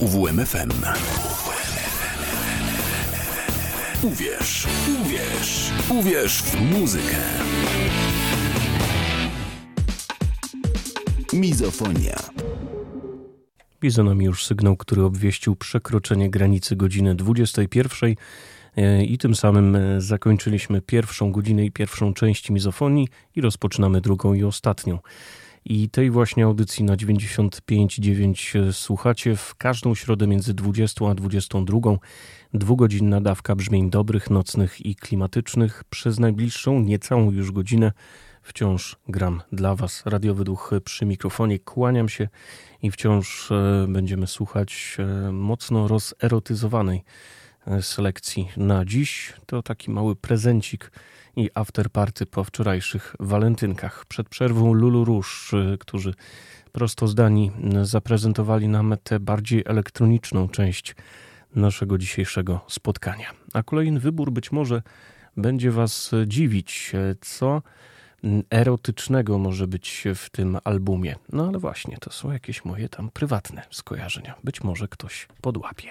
UWMFM. 0.00 0.70
Uwierz, 4.02 4.66
uwierz, 5.00 5.70
uwierz 5.90 6.42
w 6.42 6.60
muzykę. 6.60 7.16
Mizofonia. 11.32 12.16
Za 13.88 14.02
nami 14.02 14.24
już 14.24 14.46
sygnał, 14.46 14.76
który 14.76 15.02
obwieścił 15.02 15.56
przekroczenie 15.56 16.30
granicy 16.30 16.76
godziny 16.76 17.14
21 17.14 18.14
e, 18.76 19.04
i 19.04 19.18
tym 19.18 19.34
samym 19.34 19.76
e, 19.76 20.00
zakończyliśmy 20.00 20.80
pierwszą 20.80 21.32
godzinę 21.32 21.64
i 21.64 21.70
pierwszą 21.70 22.14
część 22.14 22.50
mizofonii 22.50 23.08
i 23.36 23.40
rozpoczynamy 23.40 24.00
drugą 24.00 24.34
i 24.34 24.44
ostatnią. 24.44 24.98
I 25.70 25.90
tej 25.90 26.10
właśnie 26.10 26.44
audycji 26.44 26.84
na 26.84 26.96
95.9 26.96 28.68
e, 28.68 28.72
słuchacie 28.72 29.36
w 29.36 29.54
każdą 29.54 29.94
środę 29.94 30.26
między 30.26 30.54
20 30.54 31.10
a 31.10 31.14
22. 31.14 31.78
Dwugodzinna 32.54 33.20
dawka 33.20 33.56
brzmień 33.56 33.90
dobrych, 33.90 34.30
nocnych 34.30 34.86
i 34.86 34.96
klimatycznych. 34.96 35.84
Przez 35.90 36.18
najbliższą, 36.18 36.80
niecałą 36.80 37.30
już 37.30 37.52
godzinę 37.52 37.92
wciąż 38.42 38.96
gram 39.08 39.42
dla 39.52 39.74
Was. 39.74 40.02
Radiowy 40.06 40.44
duch 40.44 40.70
przy 40.84 41.06
mikrofonie. 41.06 41.58
Kłaniam 41.58 42.08
się 42.08 42.28
i 42.82 42.90
wciąż 42.90 43.50
e, 43.50 43.86
będziemy 43.88 44.26
słuchać 44.26 44.96
e, 44.98 45.32
mocno 45.32 45.88
rozerotyzowanej 45.88 47.04
selekcji 47.80 48.48
na 48.56 48.84
dziś. 48.84 49.32
To 49.46 49.62
taki 49.62 49.90
mały 49.90 50.16
prezencik 50.16 50.90
i 51.36 51.50
afterparty 51.54 52.26
po 52.26 52.44
wczorajszych 52.44 53.16
walentynkach. 53.20 54.04
Przed 54.06 54.28
przerwą 54.28 54.72
Lulu 54.72 55.04
Róż, 55.04 55.52
y, 55.52 55.76
którzy 55.80 56.14
prosto 56.72 57.08
zdani 57.08 57.50
zaprezentowali 57.82 58.68
nam 58.68 58.94
tę 59.02 59.20
bardziej 59.20 59.62
elektroniczną 59.66 60.48
część 60.48 60.94
naszego 61.54 61.98
dzisiejszego 61.98 62.60
spotkania. 62.68 63.30
A 63.54 63.62
kolejny 63.62 64.00
wybór 64.00 64.32
być 64.32 64.52
może 64.52 64.82
będzie 65.36 65.70
Was 65.70 66.10
dziwić, 66.26 66.92
co 67.20 67.62
erotycznego 68.50 69.38
może 69.38 69.66
być 69.66 70.04
w 70.14 70.30
tym 70.30 70.58
albumie. 70.64 71.16
No 71.32 71.48
ale 71.48 71.58
właśnie, 71.58 71.96
to 72.00 72.12
są 72.12 72.32
jakieś 72.32 72.64
moje 72.64 72.88
tam 72.88 73.10
prywatne 73.10 73.62
skojarzenia. 73.70 74.34
Być 74.44 74.64
może 74.64 74.88
ktoś 74.88 75.28
podłapie. 75.40 75.88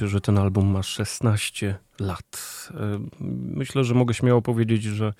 Że 0.00 0.20
ten 0.20 0.38
album 0.38 0.66
ma 0.66 0.82
16 0.82 1.78
lat. 2.00 2.68
E, 2.74 2.98
myślę, 3.56 3.84
że 3.84 3.94
mogę 3.94 4.14
śmiało 4.14 4.42
powiedzieć, 4.42 4.82
że 4.82 5.14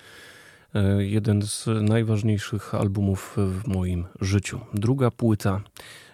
e, 0.75 1.05
jeden 1.05 1.41
z 1.41 1.69
najważniejszych 1.81 2.75
albumów 2.75 3.37
w 3.37 3.67
moim 3.67 4.05
życiu. 4.21 4.59
Druga 4.73 5.11
płyta 5.11 5.61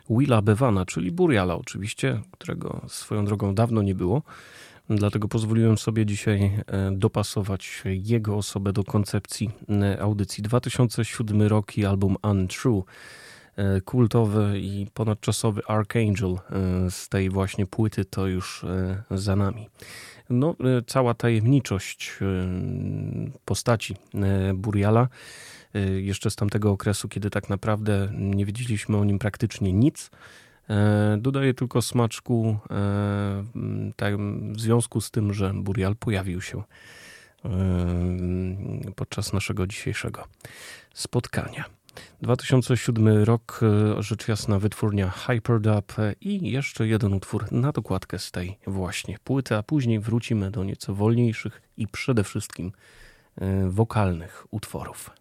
Willa 0.10 0.42
Bevana, 0.42 0.86
czyli 0.86 1.12
Buriala 1.12 1.56
oczywiście, 1.56 2.22
którego 2.32 2.82
swoją 2.88 3.26
drogą 3.26 3.56
dawno 3.56 3.82
nie 3.82 3.96
było. 3.96 4.22
Dlatego 4.90 5.28
pozwoliłem 5.28 5.78
sobie 5.78 6.06
dzisiaj 6.06 6.52
e, 6.68 6.92
dopasować 6.92 7.84
jego 7.86 8.36
osobę 8.38 8.74
do 8.74 8.84
koncepcji 8.84 9.50
audycji. 10.00 10.44
2007 10.44 11.42
rok 11.42 11.78
i 11.78 11.86
album 11.86 12.16
Untrue. 12.24 12.84
E, 13.56 13.82
kultowy 13.82 14.60
i 14.60 14.88
ponadczasowy 14.94 15.62
Archangel 15.68 16.32
e, 16.32 16.92
z 16.92 17.10
tej 17.10 17.30
właśnie 17.30 17.66
płyty 17.66 18.06
to 18.06 18.28
już 18.28 18.64
e, 18.64 19.04
za 19.12 19.36
nami. 19.36 19.70
No, 20.30 20.56
cała 20.88 21.14
tajemniczość 21.14 22.20
postaci 23.46 23.96
Buriala 24.54 25.08
jeszcze 26.00 26.30
z 26.30 26.36
tamtego 26.36 26.72
okresu, 26.72 27.08
kiedy 27.08 27.30
tak 27.30 27.50
naprawdę 27.50 28.12
nie 28.14 28.46
wiedzieliśmy 28.46 28.98
o 28.98 29.06
nim 29.06 29.20
praktycznie 29.20 29.74
nic. 29.74 30.12
Dodaję 31.18 31.54
tylko 31.54 31.82
smaczku 31.82 32.58
w 34.54 34.60
związku 34.62 35.02
z 35.02 35.12
tym, 35.12 35.34
że 35.34 35.54
Burial 35.54 35.96
pojawił 35.96 36.42
się 36.42 36.64
podczas 38.96 39.34
naszego 39.34 39.68
dzisiejszego 39.68 40.28
spotkania. 40.94 41.79
2007 42.22 43.24
rok, 43.24 43.60
e, 43.98 44.04
rzecz 44.04 44.28
jasna, 44.28 44.60
wytwórnia 44.60 45.10
Hyperdub 45.10 45.94
i 46.22 46.52
jeszcze 46.52 46.88
jeden 46.88 47.14
utwór 47.14 47.52
na 47.52 47.72
dokładkę 47.72 48.20
z 48.20 48.32
tej 48.32 48.58
właśnie 48.68 49.18
płyty, 49.24 49.56
a 49.56 49.64
później 49.64 50.00
wrócimy 50.00 50.52
do 50.52 50.64
nieco 50.64 50.96
wolniejszych 50.96 51.62
i 51.78 51.88
przede 51.88 52.24
wszystkim 52.24 52.72
e, 53.42 53.70
wokalnych 53.70 54.46
utworów. 54.52 55.19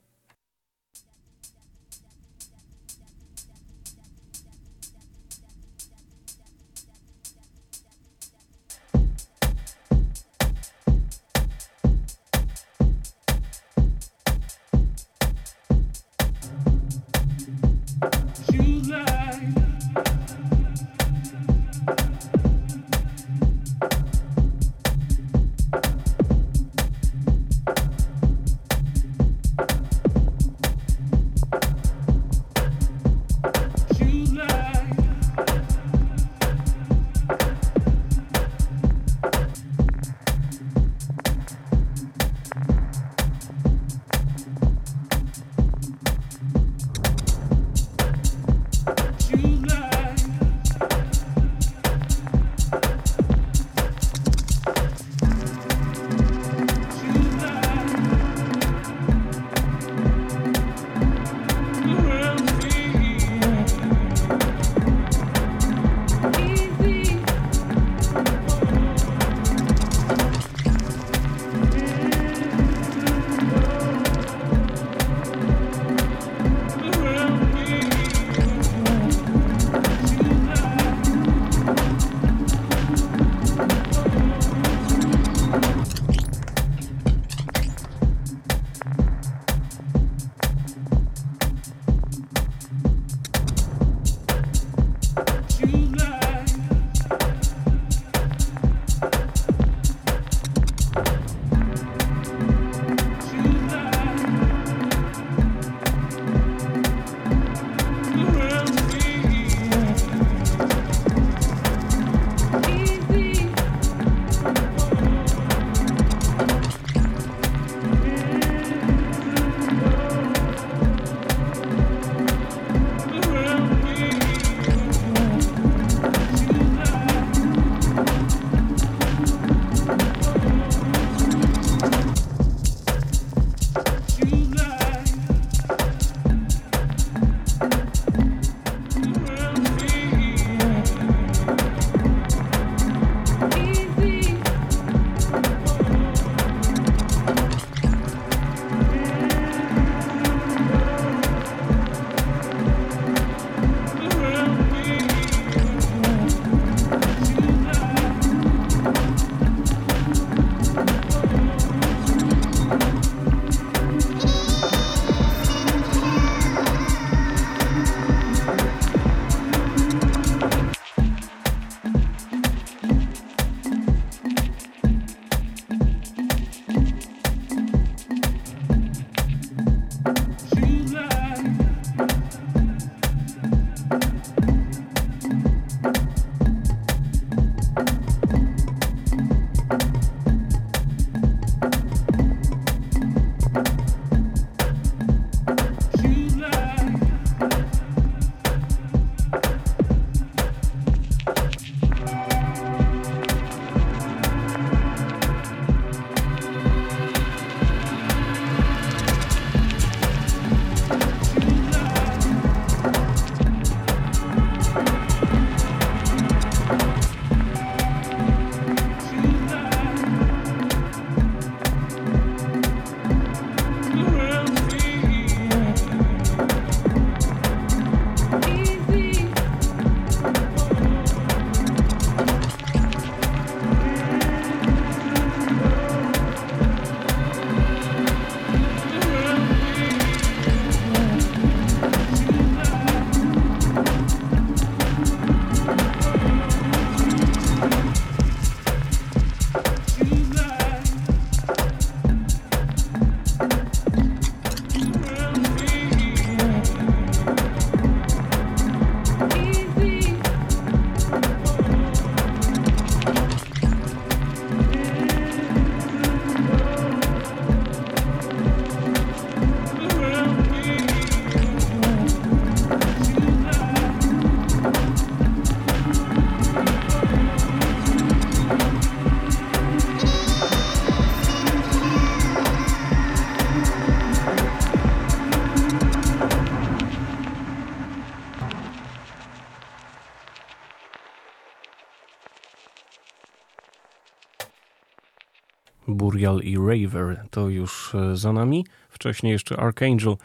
Burial 296.29 296.41
i 296.41 296.57
Raver 296.57 297.25
to 297.31 297.49
już 297.49 297.95
e, 297.95 298.17
za 298.17 298.33
nami. 298.33 298.67
Wcześniej 298.89 299.33
jeszcze 299.33 299.57
Archangel 299.57 300.17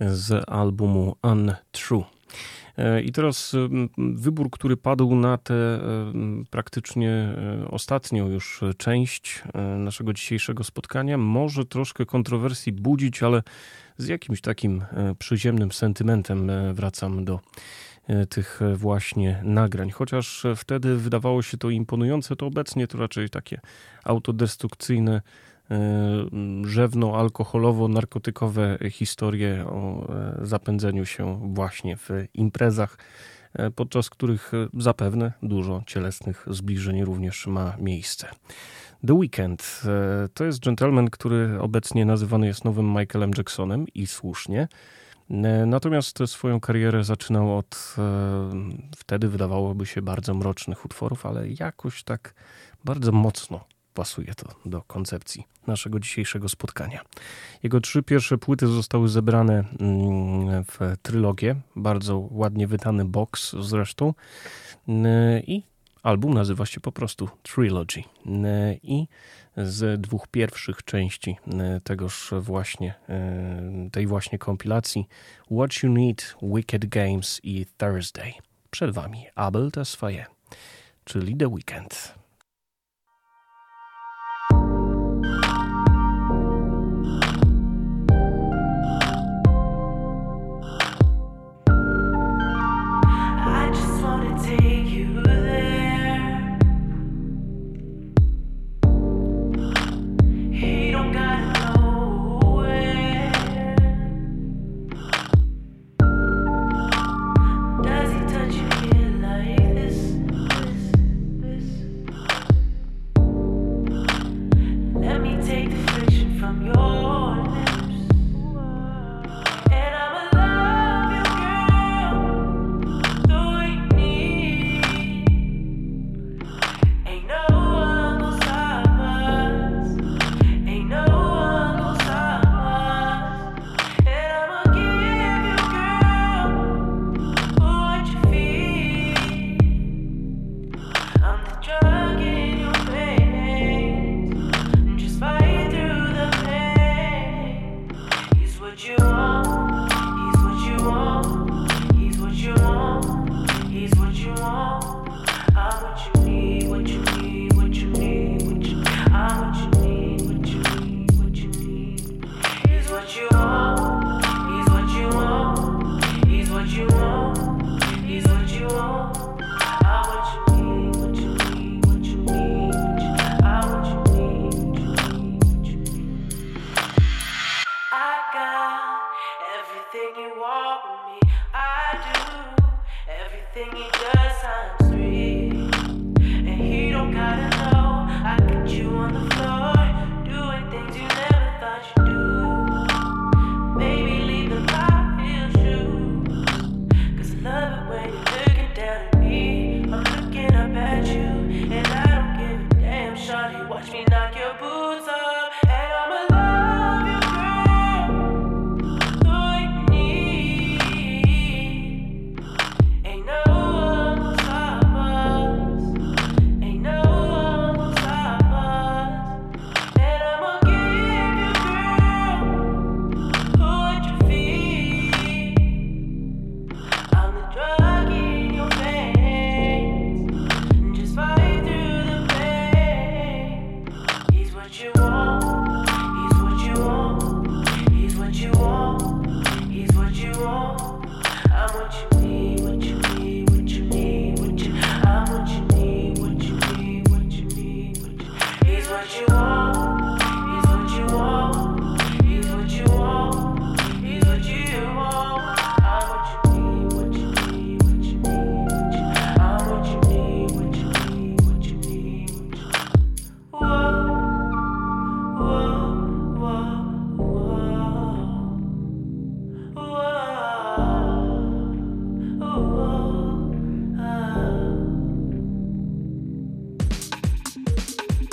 z 0.00 0.48
albumu 0.48 1.16
Untrue. 1.22 2.04
E, 2.76 3.02
I 3.02 3.12
teraz 3.12 3.56
wybór, 3.98 4.50
który 4.50 4.76
padł 4.76 5.14
na 5.14 5.38
tę 5.38 5.80
praktycznie 6.50 7.34
ostatnią 7.70 8.28
już 8.28 8.60
część 8.76 9.42
naszego 9.78 10.12
dzisiejszego 10.12 10.64
spotkania, 10.64 11.18
może 11.18 11.64
troszkę 11.64 12.06
kontrowersji 12.06 12.72
budzić, 12.72 13.22
ale 13.22 13.42
z 13.96 14.08
jakimś 14.08 14.40
takim 14.40 14.84
przyziemnym 15.18 15.72
sentymentem 15.72 16.50
wracam 16.74 17.24
do 17.24 17.40
E, 18.10 18.26
tych 18.26 18.62
e, 18.62 18.76
właśnie 18.76 19.40
nagrań. 19.44 19.90
Chociaż 19.90 20.46
wtedy 20.56 20.96
wydawało 20.96 21.42
się 21.42 21.56
to 21.56 21.70
imponujące, 21.70 22.36
to 22.36 22.46
obecnie 22.46 22.86
to 22.86 22.98
raczej 22.98 23.30
takie 23.30 23.60
autodestrukcyjne, 24.04 25.22
e, 25.70 25.78
rzewno-alkoholowo-narkotykowe 26.64 28.90
historie 28.90 29.66
o 29.66 30.12
zapędzeniu 30.42 31.06
się 31.06 31.52
właśnie 31.54 31.96
w 31.96 32.08
imprezach, 32.34 32.98
podczas 33.76 34.10
których 34.10 34.52
zapewne 34.78 35.32
dużo 35.42 35.82
cielesnych 35.86 36.46
zbliżeń 36.50 37.04
również 37.04 37.46
ma 37.46 37.76
miejsce. 37.78 38.28
The 39.06 39.14
Weeknd 39.14 39.82
to 40.34 40.44
jest 40.44 40.64
gentleman, 40.64 41.10
który 41.10 41.60
obecnie 41.60 42.04
nazywany 42.04 42.46
jest 42.46 42.64
nowym 42.64 42.86
Michaelem 42.86 43.30
Jacksonem 43.36 43.86
i 43.94 44.06
słusznie. 44.06 44.68
E, 45.30 45.66
natomiast 45.66 46.18
swoją 46.26 46.60
karierę 46.60 47.04
zaczynał 47.04 47.58
od 47.58 47.94
e, 47.98 48.02
wtedy 48.96 49.28
wydawałoby 49.28 49.86
się 49.86 50.02
bardzo 50.02 50.34
mrocznych 50.34 50.84
utworów, 50.84 51.26
ale 51.26 51.48
jakoś 51.48 52.02
tak 52.02 52.34
bardzo 52.84 53.12
mocno 53.12 53.64
pasuje 54.00 54.34
to 54.34 54.48
do 54.64 54.82
koncepcji 54.82 55.44
naszego 55.66 56.00
dzisiejszego 56.00 56.48
spotkania. 56.48 57.00
Jego 57.62 57.80
trzy 57.80 58.02
pierwsze 58.02 58.38
płyty 58.38 58.66
zostały 58.66 59.08
zebrane 59.08 59.64
mm, 59.80 60.64
w 60.64 60.78
trylogię, 61.02 61.56
bardzo 61.76 62.28
ładnie 62.30 62.66
wydany 62.66 63.04
box 63.04 63.56
zresztą 63.60 64.14
i 65.46 65.62
album 66.02 66.34
nazywa 66.34 66.66
się 66.66 66.80
po 66.80 66.92
prostu 66.92 67.28
Trilogy. 67.42 68.02
I 68.82 69.06
z 69.56 70.00
dwóch 70.00 70.28
pierwszych 70.28 70.82
części 70.84 71.36
tegoż 71.84 72.34
właśnie, 72.40 72.94
e, 73.08 73.90
tej 73.92 74.06
właśnie 74.06 74.38
kompilacji 74.38 75.08
What 75.50 75.82
You 75.82 75.90
Need, 75.90 76.36
Wicked 76.42 76.86
Games 76.86 77.40
i 77.42 77.66
Thursday. 77.76 78.32
Przed 78.70 78.90
Wami 78.90 79.26
Abel 79.34 79.70
Tesfaye, 79.70 80.26
czyli 81.04 81.36
The 81.36 81.48
Weekend. 81.48 82.19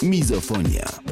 Mizofonia. 0.07 1.06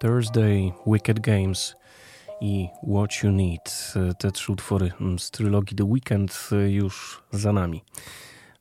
Thursday, 0.00 0.72
Wicked 0.86 1.20
Games 1.20 1.76
i 2.40 2.68
What 2.82 3.22
You 3.22 3.30
Need. 3.30 3.94
Te 4.18 4.32
trzy 4.32 4.52
utwory 4.52 4.92
z 5.18 5.30
trylogii 5.30 5.76
The 5.76 5.84
Weekend 5.84 6.50
już 6.68 7.22
za 7.32 7.52
nami. 7.52 7.82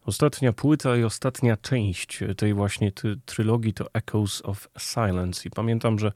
Ostatnia 0.06 0.54
płyta 0.54 0.98
i 0.98 1.04
ostatnia 1.04 1.58
część 1.58 2.24
tej 2.38 2.54
właśnie 2.54 2.92
trylogii 3.26 3.74
to 3.74 3.86
Echoes 3.94 4.42
of 4.46 4.70
Silence. 4.78 5.48
I 5.48 5.52
pamiętam, 5.52 6.00
że 6.00 6.12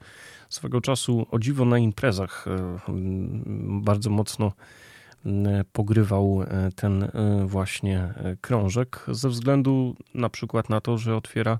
swego 0.48 0.80
czasu 0.80 1.26
o 1.30 1.38
dziwo 1.38 1.64
na 1.64 1.78
imprezach 1.78 2.46
e, 2.48 2.78
bardzo 3.82 4.10
mocno 4.10 4.52
pogrywał 5.72 6.42
e, 6.42 6.70
ten 6.76 7.10
właśnie 7.46 8.14
krążek 8.40 9.04
ze 9.08 9.28
względu 9.28 9.96
na 10.14 10.28
przykład 10.28 10.70
na 10.70 10.80
to, 10.80 10.98
że 10.98 11.16
otwiera 11.16 11.58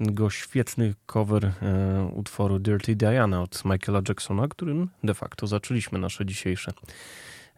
go 0.00 0.30
świetny 0.30 0.94
cover 1.06 1.44
e, 1.44 2.10
utworu 2.14 2.58
Dirty 2.58 2.96
Diana 2.96 3.42
od 3.42 3.64
Michaela 3.64 4.00
Jacksona, 4.08 4.48
którym 4.48 4.88
de 5.04 5.14
facto 5.14 5.46
zaczęliśmy 5.46 5.98
nasze 5.98 6.26
dzisiejsze 6.26 6.72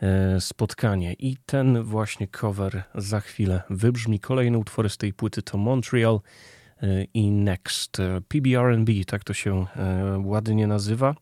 e, 0.01 0.41
spotkanie. 0.41 1.13
I 1.13 1.37
ten 1.47 1.83
właśnie 1.83 2.29
cover 2.29 2.83
za 2.95 3.21
chwilę 3.21 3.63
wybrzmi. 3.71 4.21
Kolejne 4.21 4.59
utwory 4.59 4.89
z 4.89 4.97
tej 4.97 5.13
płyty 5.13 5.43
to 5.43 5.59
Montreal 5.59 6.21
e, 6.83 7.05
i 7.05 7.31
Next. 7.31 7.97
PBR&B, 8.29 8.93
tak 9.07 9.25
to 9.25 9.35
się 9.35 9.67
ładnie 10.25 10.67
nazywa, 10.67 11.15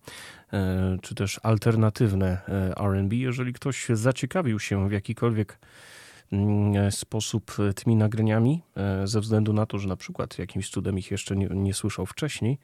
czy 1.03 1.15
też 1.15 1.41
alternatywne 1.43 2.41
R&B. 2.77 3.17
Jeżeli 3.17 3.53
ktoś 3.53 3.87
zaciekawił 3.89 4.59
się 4.59 4.89
w 4.89 4.93
jakikolwiek 4.93 5.59
sposób 6.91 7.57
tymi 7.77 7.97
nagraniami, 7.97 8.63
e, 8.77 9.07
ze 9.07 9.21
względu 9.21 9.53
na 9.53 9.67
to, 9.67 9.79
że 9.79 9.89
na 9.89 9.97
przykład 9.97 10.39
jakimś 10.39 10.71
cudem 10.71 10.99
ich 10.99 11.11
jeszcze 11.11 11.37
nie, 11.37 11.47
nie 11.47 11.75
słyszał 11.75 12.07
wcześniej, 12.07 12.59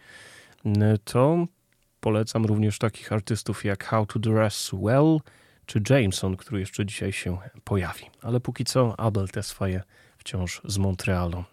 to 1.05 1.47
polecam 2.01 2.45
również 2.45 2.79
takich 2.79 3.13
artystów 3.13 3.65
jak 3.65 3.85
How 3.85 4.07
to 4.07 4.19
Dress 4.19 4.71
Well 4.73 5.19
czy 5.67 5.81
Jameson, 5.91 6.37
który 6.37 6.61
jeszcze 6.61 6.87
dzisiaj 6.87 7.13
się 7.13 7.39
pojawi. 7.65 8.05
Ale 8.23 8.41
póki 8.41 8.65
co 8.65 9.01
Abel 9.01 9.29
te 9.29 9.43
swoje 9.43 9.83
wciąż 10.19 10.61
z 10.65 10.79
Montrealu. 10.79 11.45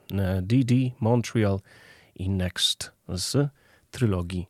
DD, 0.42 0.74
Montreal 1.00 1.60
i 2.16 2.30
Next 2.30 2.92
z 3.10 3.50
trylogii, 3.92 4.48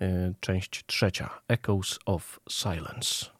e, 0.00 0.34
część 0.40 0.84
trzecia, 0.86 1.30
Echoes 1.48 1.98
of 2.06 2.40
Silence. 2.50 3.31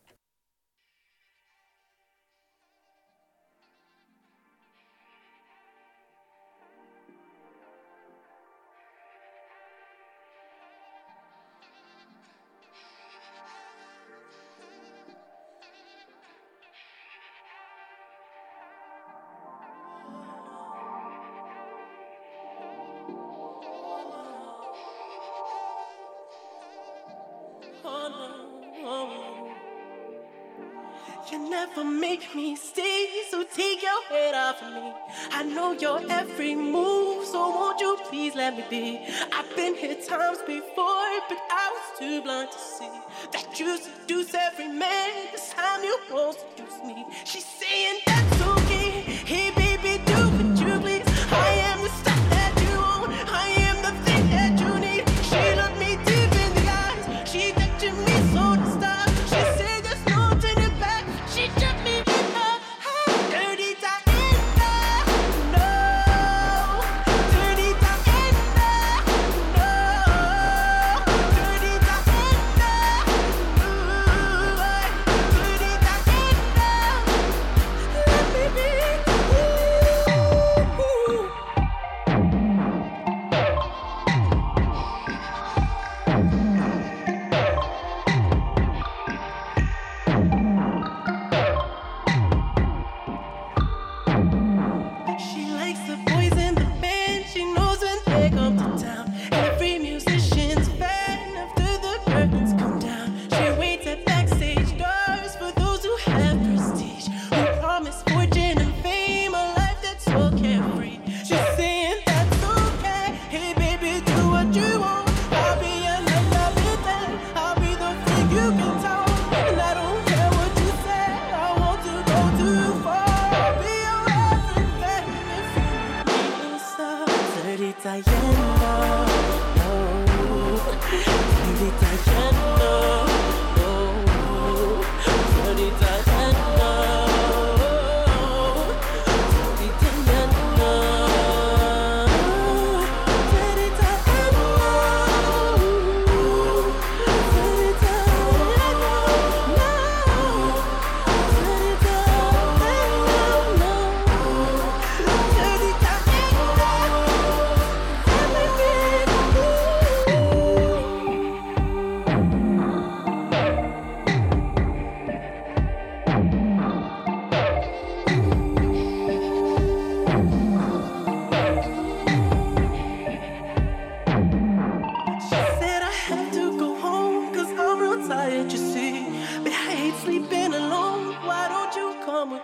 Me 38.56 38.64
be? 38.68 39.00
I've 39.32 39.56
been 39.56 39.74
here 39.74 39.94
times 39.94 40.38
before, 40.46 41.12
but 41.28 41.38
I 41.50 41.72
was 41.72 41.98
too 41.98 42.22
blind 42.22 42.50
to 42.50 42.58
see 42.58 42.90
that 43.32 43.58
you 43.58 43.78
seduce 43.78 44.34
every 44.34 44.68
man. 44.68 45.10
This 45.32 45.50
time 45.50 45.82
you 45.82 45.98
won't 46.10 46.38
seduce 46.38 46.82
me. 46.84 47.04
She's 47.24 47.44
saying 47.44 48.00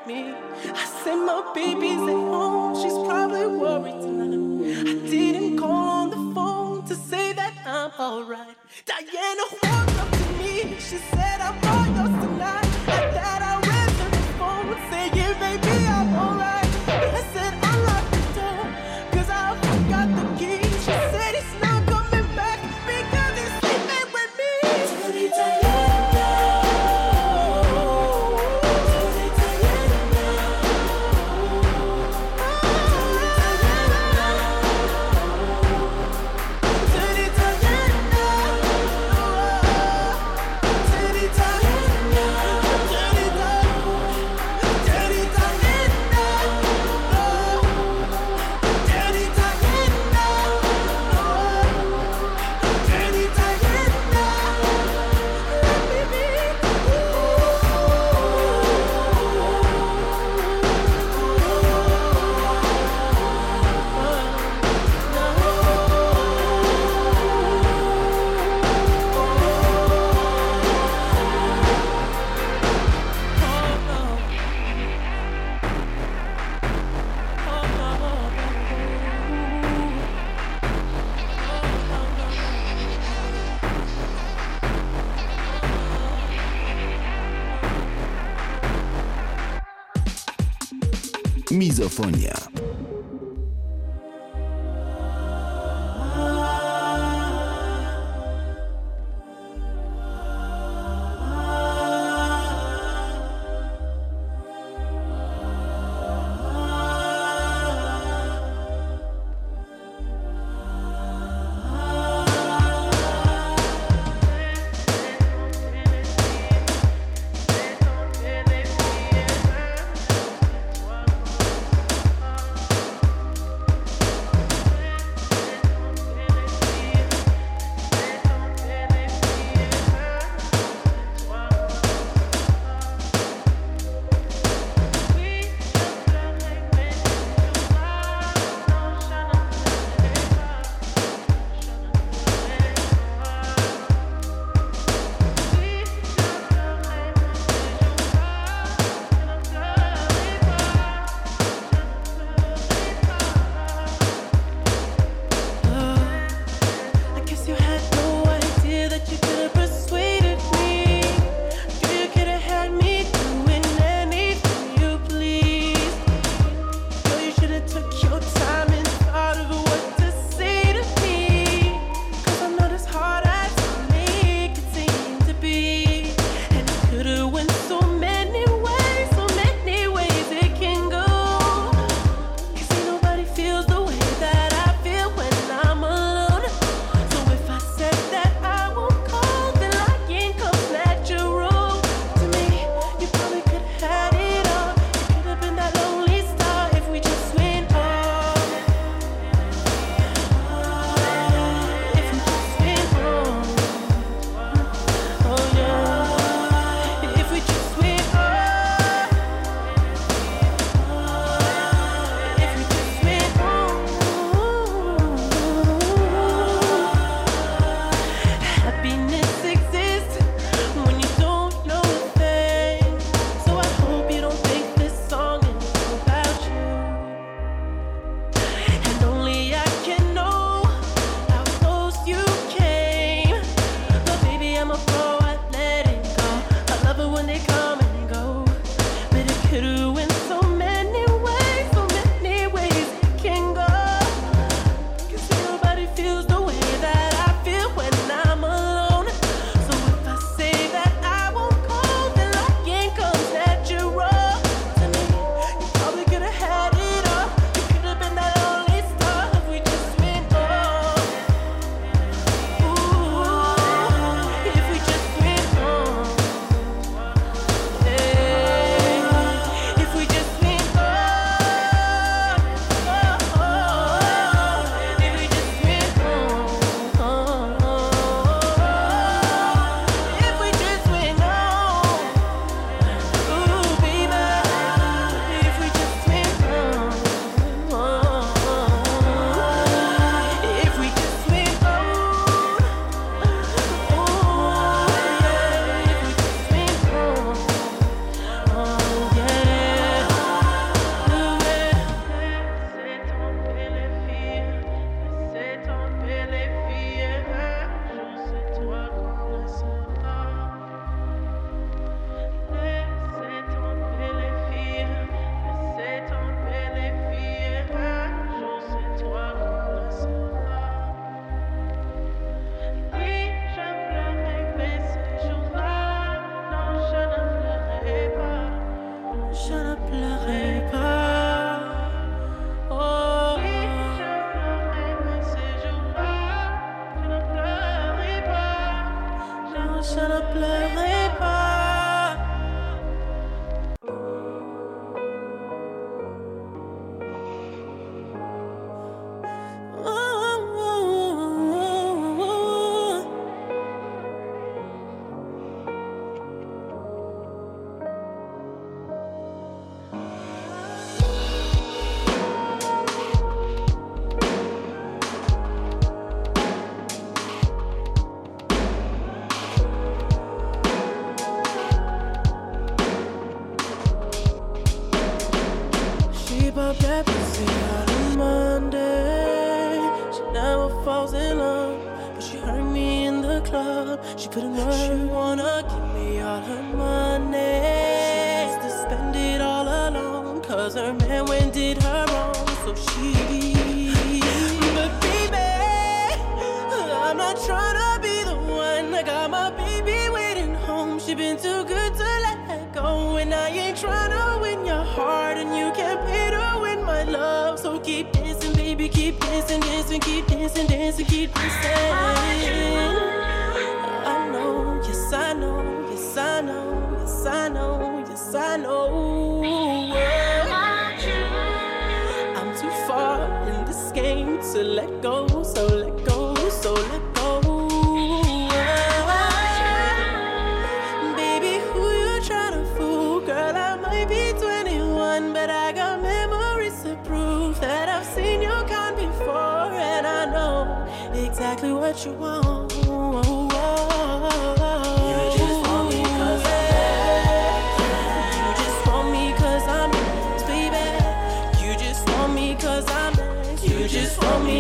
me? 0.08 0.34
I 0.74 0.84
said 1.04 1.16
my 1.16 1.52
baby's 1.54 2.00
at 2.00 2.22
home. 2.32 2.74
She's 2.82 2.98
probably 3.06 3.46
worried 3.46 4.00
tonight. 4.00 4.88
I 4.88 4.94
didn't 5.10 5.58
call 5.58 5.70
on 6.00 6.10
the 6.10 6.34
phone 6.34 6.86
to 6.86 6.94
say 6.94 7.34
that 7.34 7.52
I'm 7.66 7.92
alright. 8.00 8.56
Diana 8.86 9.44
walked 9.62 9.98
up 10.02 10.10
to 10.10 10.26
me. 10.38 10.76
She 10.78 10.96
said 11.12 11.40
I'm 11.42 11.56
all 11.72 11.86
yours 11.96 12.24
tonight. 12.24 12.67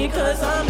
because 0.08 0.42
I'm 0.42 0.67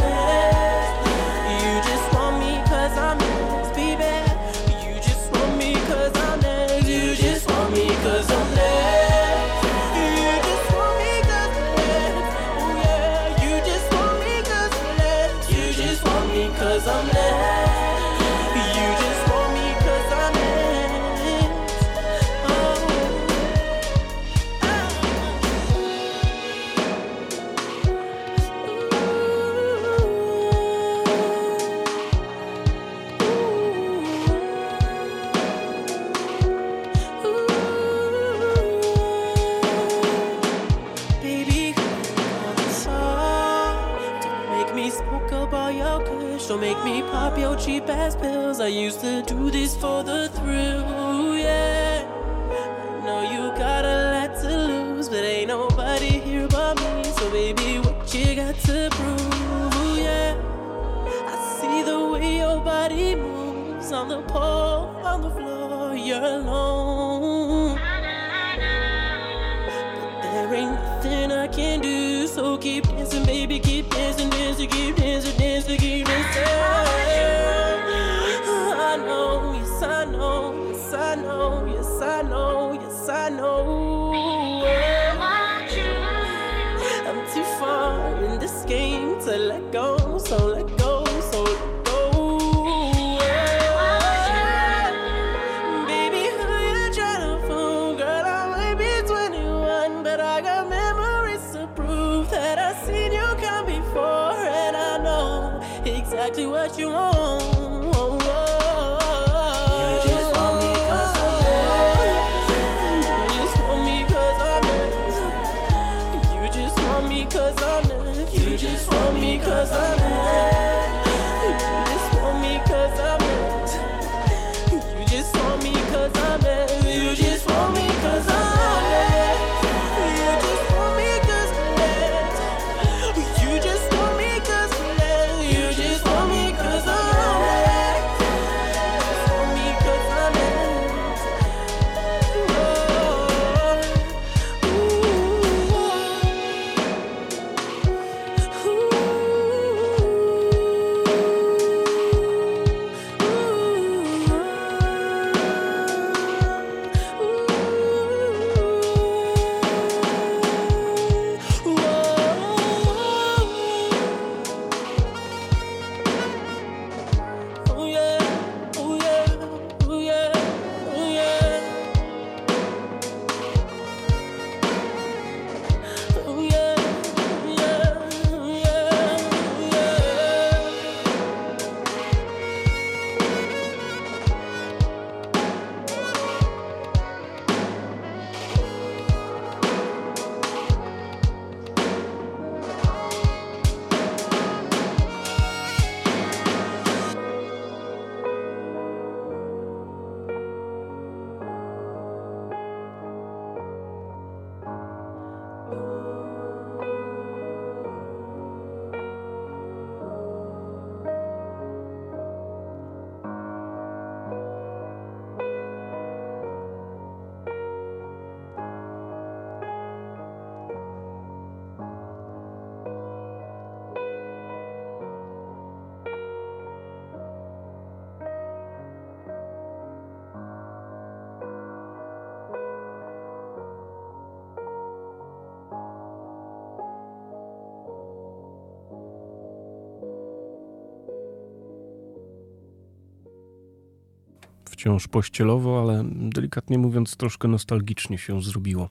wciąż 244.79 245.09
pościelowo, 245.09 245.81
ale 245.81 246.05
delikatnie 246.13 246.79
mówiąc 246.79 247.17
troszkę 247.17 247.49
nostalgicznie 247.49 248.19
się 248.19 248.43
zrobiło. 248.43 248.91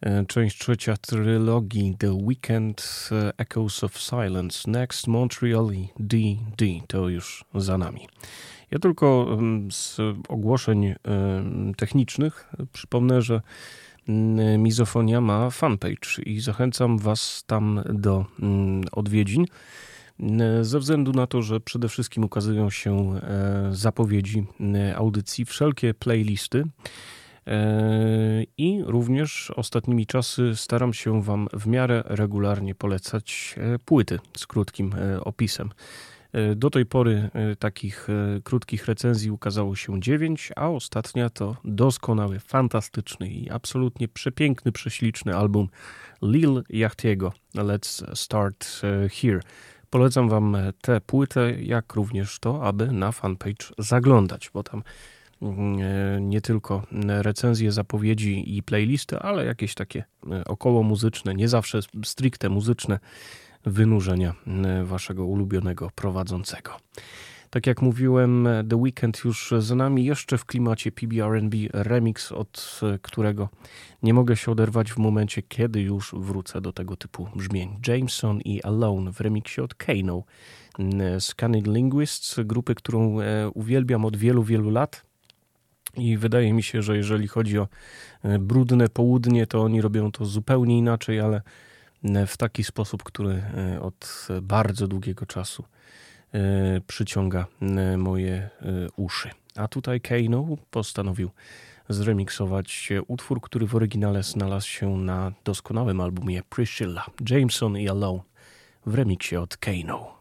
E, 0.00 0.26
część 0.26 0.58
trzecia 0.58 0.96
trylogii 0.96 1.96
The 1.98 2.12
Weekend 2.12 3.08
e, 3.12 3.32
Echoes 3.38 3.84
of 3.84 3.98
Silence, 3.98 4.70
Next 4.70 5.06
Montreal 5.06 5.70
D.D. 5.98 6.66
To 6.86 7.08
już 7.08 7.44
za 7.54 7.78
nami. 7.78 8.08
Ja 8.70 8.78
tylko 8.78 9.38
z 9.70 9.96
ogłoszeń 10.28 10.94
technicznych 11.76 12.52
przypomnę, 12.72 13.22
że 13.22 13.40
Mizofonia 14.58 15.20
ma 15.20 15.50
fanpage 15.50 16.22
i 16.26 16.40
zachęcam 16.40 16.98
Was 16.98 17.44
tam 17.46 17.82
do 17.88 18.24
odwiedzin. 18.92 19.46
Ze 20.62 20.78
względu 20.78 21.12
na 21.12 21.26
to, 21.26 21.42
że 21.42 21.60
przede 21.60 21.88
wszystkim 21.88 22.24
ukazują 22.24 22.70
się 22.70 23.14
e, 23.14 23.68
zapowiedzi 23.70 24.46
audycji, 24.96 25.44
wszelkie 25.44 25.94
playlisty. 25.94 26.64
E, 27.46 28.42
I 28.58 28.82
również 28.86 29.50
ostatnimi 29.56 30.06
czasy 30.06 30.56
staram 30.56 30.94
się 30.94 31.22
Wam 31.22 31.48
w 31.52 31.66
miarę 31.66 32.02
regularnie 32.06 32.74
polecać 32.74 33.54
e, 33.58 33.78
płyty 33.78 34.18
z 34.36 34.46
krótkim 34.46 34.94
opisem. 35.20 35.70
Do 36.56 36.70
tej 36.70 36.86
pory 36.86 37.30
takich 37.58 38.08
krótkich 38.44 38.86
recenzji 38.86 39.30
ukazało 39.30 39.76
się 39.76 40.00
dziewięć, 40.00 40.52
a 40.56 40.68
ostatnia 40.68 41.30
to 41.30 41.56
doskonały, 41.64 42.38
fantastyczny 42.38 43.28
i 43.28 43.50
absolutnie 43.50 44.08
przepiękny, 44.08 44.72
prześliczny 44.72 45.36
album 45.36 45.68
Lil 46.22 46.62
Yachtiego. 46.70 47.32
Let's 47.54 48.16
Start 48.16 48.80
Here. 49.20 49.40
Polecam 49.96 50.28
Wam 50.28 50.56
tę 50.80 51.00
płytę, 51.00 51.52
jak 51.62 51.94
również 51.94 52.38
to, 52.38 52.64
aby 52.64 52.92
na 52.92 53.12
fanpage 53.12 53.66
zaglądać, 53.78 54.50
bo 54.54 54.62
tam 54.62 54.82
mm, 55.42 55.78
e, 55.80 56.20
nie 56.20 56.40
tylko 56.40 56.82
recenzje, 57.06 57.72
zapowiedzi 57.72 58.56
i 58.56 58.62
playlisty, 58.62 59.18
ale 59.18 59.44
jakieś 59.44 59.74
takie 59.74 60.04
e, 60.30 60.44
około 60.44 60.82
muzyczne, 60.82 61.34
nie 61.34 61.48
zawsze 61.48 61.80
stricte 62.04 62.48
muzyczne 62.48 62.98
wynurzenia 63.64 64.34
e, 64.46 64.84
Waszego 64.84 65.24
ulubionego 65.24 65.90
prowadzącego. 65.94 66.76
Tak 67.56 67.66
jak 67.66 67.82
mówiłem, 67.82 68.48
The 68.70 68.76
Weekend 68.76 69.24
już 69.24 69.54
za 69.58 69.74
nami, 69.74 70.04
jeszcze 70.04 70.38
w 70.38 70.44
klimacie 70.44 70.92
PBRB 70.92 71.54
remix, 71.72 72.32
od 72.32 72.80
którego 73.02 73.48
nie 74.02 74.14
mogę 74.14 74.36
się 74.36 74.52
oderwać 74.52 74.92
w 74.92 74.98
momencie, 74.98 75.42
kiedy 75.42 75.80
już 75.80 76.14
wrócę 76.18 76.60
do 76.60 76.72
tego 76.72 76.96
typu 76.96 77.28
brzmień. 77.36 77.76
Jameson 77.86 78.40
i 78.40 78.62
Alone 78.62 79.12
w 79.12 79.20
remiksie 79.20 79.60
od 79.60 79.74
Kano 79.74 80.22
Scanning 81.18 81.66
Linguists, 81.66 82.40
grupy, 82.44 82.74
którą 82.74 83.20
e, 83.20 83.50
uwielbiam 83.50 84.04
od 84.04 84.16
wielu, 84.16 84.42
wielu 84.42 84.70
lat. 84.70 85.02
I 85.94 86.16
wydaje 86.16 86.52
mi 86.52 86.62
się, 86.62 86.82
że 86.82 86.96
jeżeli 86.96 87.28
chodzi 87.28 87.58
o 87.58 87.68
e, 88.22 88.38
brudne 88.38 88.88
południe, 88.88 89.46
to 89.46 89.62
oni 89.62 89.80
robią 89.80 90.12
to 90.12 90.24
zupełnie 90.24 90.78
inaczej, 90.78 91.20
ale 91.20 91.42
e, 92.04 92.26
w 92.26 92.36
taki 92.36 92.64
sposób, 92.64 93.02
który 93.02 93.42
od 93.80 94.28
bardzo 94.42 94.88
długiego 94.88 95.26
czasu 95.26 95.64
przyciąga 96.86 97.46
e, 97.62 97.96
moje 97.96 98.34
e, 98.34 98.50
uszy. 98.96 99.30
A 99.56 99.68
tutaj 99.68 100.00
Kano 100.00 100.46
postanowił 100.70 101.30
zremiksować 101.88 102.92
utwór, 103.06 103.40
który 103.40 103.66
w 103.66 103.74
oryginale 103.74 104.22
znalazł 104.22 104.68
się 104.68 104.96
na 104.96 105.32
doskonałym 105.44 106.00
albumie 106.00 106.42
Priscilla, 106.42 107.06
Jameson 107.30 107.76
i 107.76 107.88
Alone 107.88 108.20
w 108.86 108.94
remiksie 108.94 109.36
od 109.36 109.56
Kano. 109.56 110.15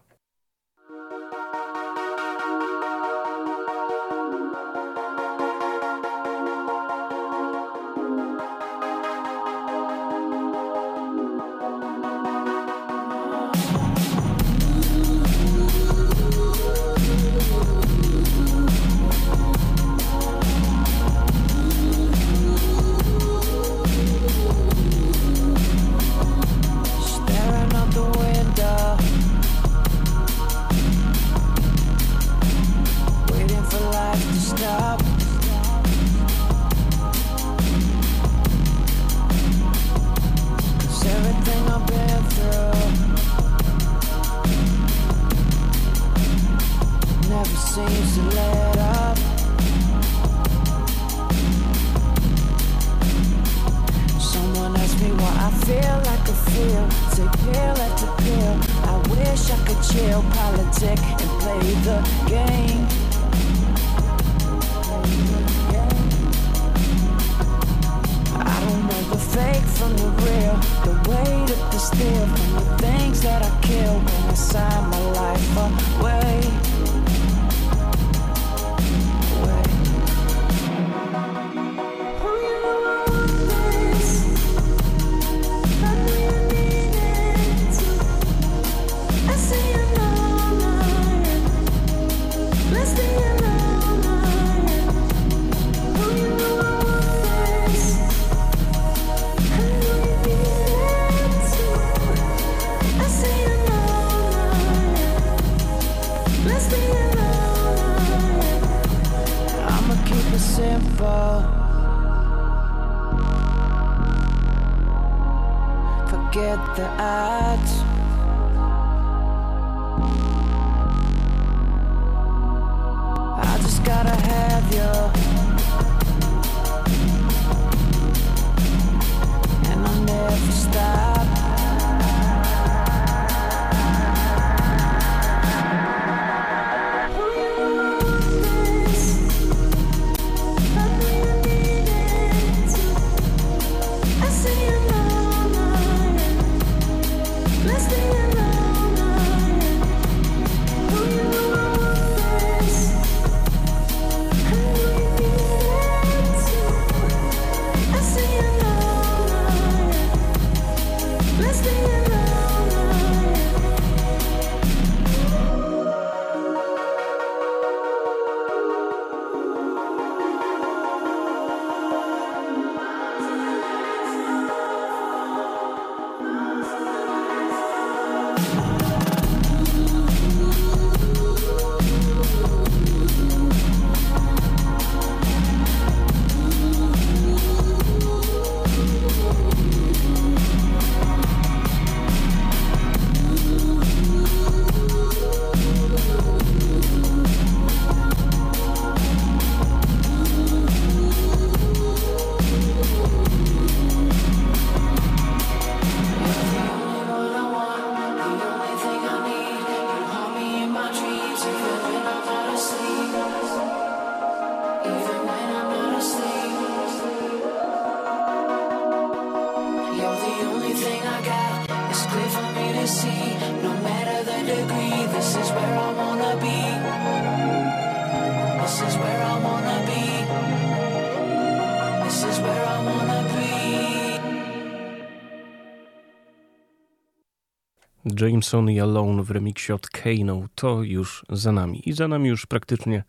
Jameson 238.21 238.69
i 238.69 238.79
Alone 238.79 239.23
w 239.23 239.31
remiksie 239.31 239.73
od 239.73 239.87
Kano 239.87 240.47
to 240.55 240.83
już 240.83 241.25
za 241.29 241.51
nami. 241.51 241.89
I 241.89 241.93
za 241.93 242.07
nami 242.07 242.29
już 242.29 242.45
praktycznie 242.45 243.03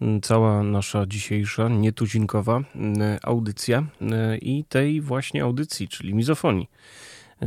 mm, 0.00 0.20
cała 0.20 0.62
nasza 0.62 1.06
dzisiejsza 1.06 1.68
nietuzinkowa 1.68 2.62
mm, 2.74 3.18
audycja 3.22 3.86
mm, 4.00 4.40
i 4.40 4.64
tej 4.68 5.00
właśnie 5.00 5.42
audycji, 5.42 5.88
czyli 5.88 6.14
mizofonii. 6.14 6.68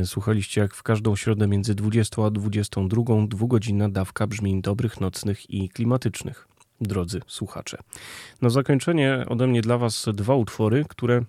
Słuchaliście 0.05 0.61
jak 0.61 0.75
w 0.75 0.83
każdą 0.83 1.15
środę 1.15 1.47
między 1.47 1.75
20 1.75 2.25
a 2.25 2.29
22 2.29 3.03
dwugodzinna 3.27 3.89
dawka 3.89 4.27
brzmień 4.27 4.61
dobrych, 4.61 5.01
nocnych 5.01 5.49
i 5.49 5.69
klimatycznych. 5.69 6.47
Drodzy 6.81 7.21
słuchacze. 7.27 7.77
Na 8.41 8.49
zakończenie 8.49 9.25
ode 9.27 9.47
mnie 9.47 9.61
dla 9.61 9.77
Was 9.77 10.09
dwa 10.13 10.35
utwory, 10.35 10.85
które 10.89 11.21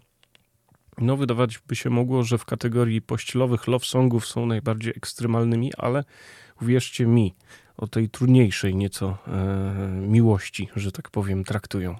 no, 0.99 1.17
wydawać 1.17 1.59
by 1.59 1.77
się 1.77 1.91
mogło, 1.91 2.23
że 2.23 2.39
w 2.39 2.45
kategorii 2.45 3.03
pościelowych 3.03 3.67
love 3.67 3.85
songów 3.85 4.27
są 4.27 4.47
najbardziej 4.47 4.93
ekstremalnymi, 4.97 5.73
ale 5.79 6.05
uwierzcie 6.63 7.07
mi, 7.07 7.35
o 7.77 7.87
tej 7.87 8.09
trudniejszej 8.09 8.75
nieco 8.75 9.19
e, 9.27 9.89
miłości, 9.91 10.69
że 10.77 10.93
tak 10.93 11.11
powiem, 11.11 11.45
traktują. 11.45 11.97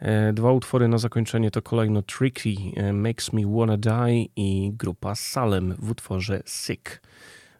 E, 0.00 0.32
dwa 0.32 0.52
utwory 0.52 0.88
na 0.88 0.98
zakończenie 0.98 1.50
to 1.50 1.62
kolejno 1.62 2.02
Tricky, 2.02 2.56
e, 2.76 2.92
Makes 2.92 3.32
Me 3.32 3.42
Wanna 3.46 3.76
Die 3.76 4.24
i 4.36 4.72
grupa 4.72 5.14
Salem 5.14 5.74
w 5.78 5.90
utworze 5.90 6.42
Sick. 6.46 7.02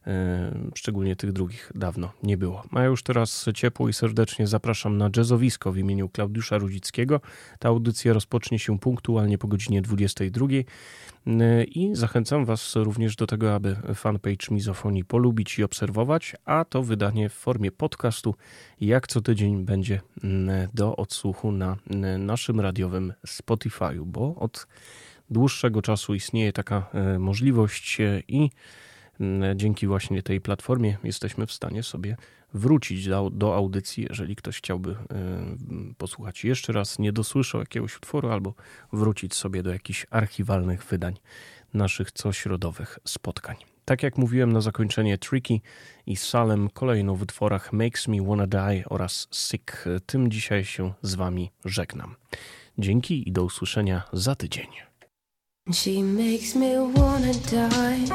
E, 0.06 0.70
szczególnie 0.74 1.16
tych 1.16 1.32
drugich 1.32 1.72
dawno 1.74 2.12
nie 2.22 2.36
było. 2.36 2.62
A 2.70 2.84
już 2.84 3.02
teraz 3.02 3.46
ciepło 3.54 3.88
i 3.88 3.92
serdecznie 3.92 4.46
zapraszam 4.46 4.98
na 4.98 5.10
jazzowisko 5.16 5.72
w 5.72 5.78
imieniu 5.78 6.08
Klaudiusza 6.08 6.58
Rudzickiego. 6.58 7.20
Ta 7.58 7.68
audycja 7.68 8.12
rozpocznie 8.12 8.58
się 8.58 8.78
punktualnie 8.78 9.38
po 9.38 9.48
godzinie 9.48 9.82
22 9.82 10.46
e, 11.26 11.64
i 11.64 11.90
zachęcam 11.94 12.44
Was 12.44 12.76
również 12.76 13.16
do 13.16 13.26
tego, 13.26 13.54
aby 13.54 13.76
fanpage 13.94 14.46
Mizofonii 14.50 15.04
polubić 15.04 15.58
i 15.58 15.64
obserwować, 15.64 16.36
a 16.44 16.64
to 16.64 16.82
wydanie 16.82 17.28
w 17.28 17.34
formie 17.34 17.72
podcastu 17.72 18.34
jak 18.80 19.06
co 19.06 19.20
tydzień 19.20 19.64
będzie 19.64 20.00
do 20.74 20.96
odsłuchu 20.96 21.52
na 21.52 21.76
naszym 22.18 22.60
radiowym 22.60 23.12
Spotify'u, 23.26 24.04
bo 24.04 24.34
od 24.34 24.66
dłuższego 25.30 25.82
czasu 25.82 26.14
istnieje 26.14 26.52
taka 26.52 26.86
e, 26.92 27.18
możliwość 27.18 27.98
i 28.28 28.40
Mm, 28.40 28.50
dzięki 29.56 29.86
właśnie 29.86 30.22
tej 30.22 30.40
platformie 30.40 30.96
jesteśmy 31.04 31.46
w 31.46 31.52
stanie 31.52 31.82
sobie 31.82 32.16
wrócić 32.54 33.08
do, 33.08 33.30
do 33.30 33.54
audycji, 33.54 34.06
jeżeli 34.08 34.36
ktoś 34.36 34.58
chciałby 34.58 34.90
y, 34.90 34.96
posłuchać 35.98 36.44
jeszcze 36.44 36.72
raz, 36.72 36.98
nie 36.98 37.12
dosłyszał 37.12 37.60
jakiegoś 37.60 37.96
utworu, 37.96 38.30
albo 38.30 38.54
wrócić 38.92 39.34
sobie 39.34 39.62
do 39.62 39.72
jakichś 39.72 40.06
archiwalnych 40.10 40.84
wydań 40.84 41.14
naszych 41.74 42.12
cośrodowych 42.12 42.98
spotkań. 43.04 43.56
Tak 43.84 44.02
jak 44.02 44.18
mówiłem 44.18 44.52
na 44.52 44.60
zakończenie 44.60 45.18
Tricky 45.18 45.60
i 46.06 46.16
Salem 46.16 46.70
kolejno 46.70 47.14
w 47.14 47.22
utworach 47.22 47.72
Makes 47.72 48.08
Me 48.08 48.22
Wanna 48.22 48.46
Die 48.46 48.84
oraz 48.88 49.28
Sick. 49.30 49.84
Tym 50.06 50.30
dzisiaj 50.30 50.64
się 50.64 50.92
z 51.02 51.14
Wami 51.14 51.50
żegnam. 51.64 52.14
Dzięki 52.78 53.28
i 53.28 53.32
do 53.32 53.44
usłyszenia 53.44 54.02
za 54.12 54.34
tydzień. 54.34 54.66
She 55.72 56.00
makes 56.00 56.54
me 56.54 56.78
wanna 56.78 57.34
die 57.50 58.06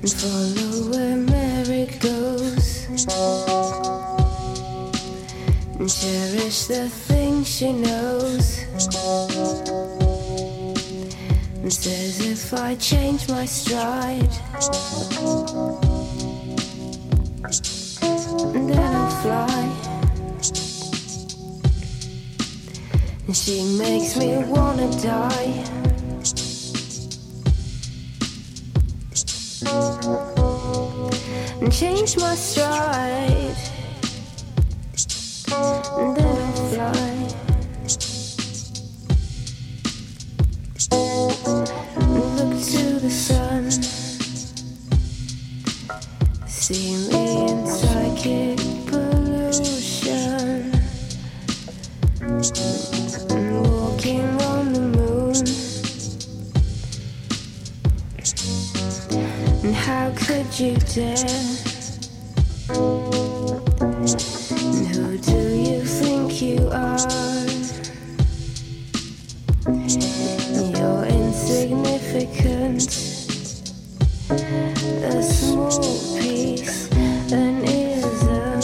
and 0.00 0.10
follow 0.10 0.90
where 0.90 1.16
Mary 1.18 1.84
goes 2.00 2.86
and 5.78 5.90
cherish 5.90 6.64
the 6.64 6.88
things 6.88 7.46
she 7.46 7.74
knows. 7.74 8.64
And 11.60 11.70
says 11.70 12.20
if 12.20 12.54
I 12.54 12.74
change 12.76 13.28
my 13.28 13.44
stride, 13.44 14.32
then 18.54 18.78
I'll 18.78 19.10
fly. 19.20 19.65
And 23.26 23.36
she 23.36 23.76
makes 23.76 24.16
me 24.16 24.36
wanna 24.44 24.88
die. 25.02 25.64
And 31.60 31.72
change 31.72 32.16
my 32.18 32.36
stride. 32.36 33.56
And 35.98 36.16
then 36.16 36.36
I'll 36.38 36.52
fly. 36.70 37.26
Look 42.06 42.52
to 42.62 42.84
the 43.00 43.10
sun. 43.10 43.72
See 46.46 46.94
me 47.10 47.50
in 47.50 47.66
psychic 47.66 48.58
pollution. 48.86 50.16
How 60.36 60.42
could 60.42 60.60
you 60.60 60.76
dare? 60.76 61.16
And 64.50 64.86
who 64.88 65.18
do 65.18 65.38
you 65.56 65.80
think 65.84 66.42
you 66.42 66.68
are? 66.70 66.98
You're 70.76 71.04
insignificant. 71.06 72.82
A 75.04 75.22
small 75.22 76.18
piece, 76.20 76.90
an 77.32 77.64
ism. 77.64 78.60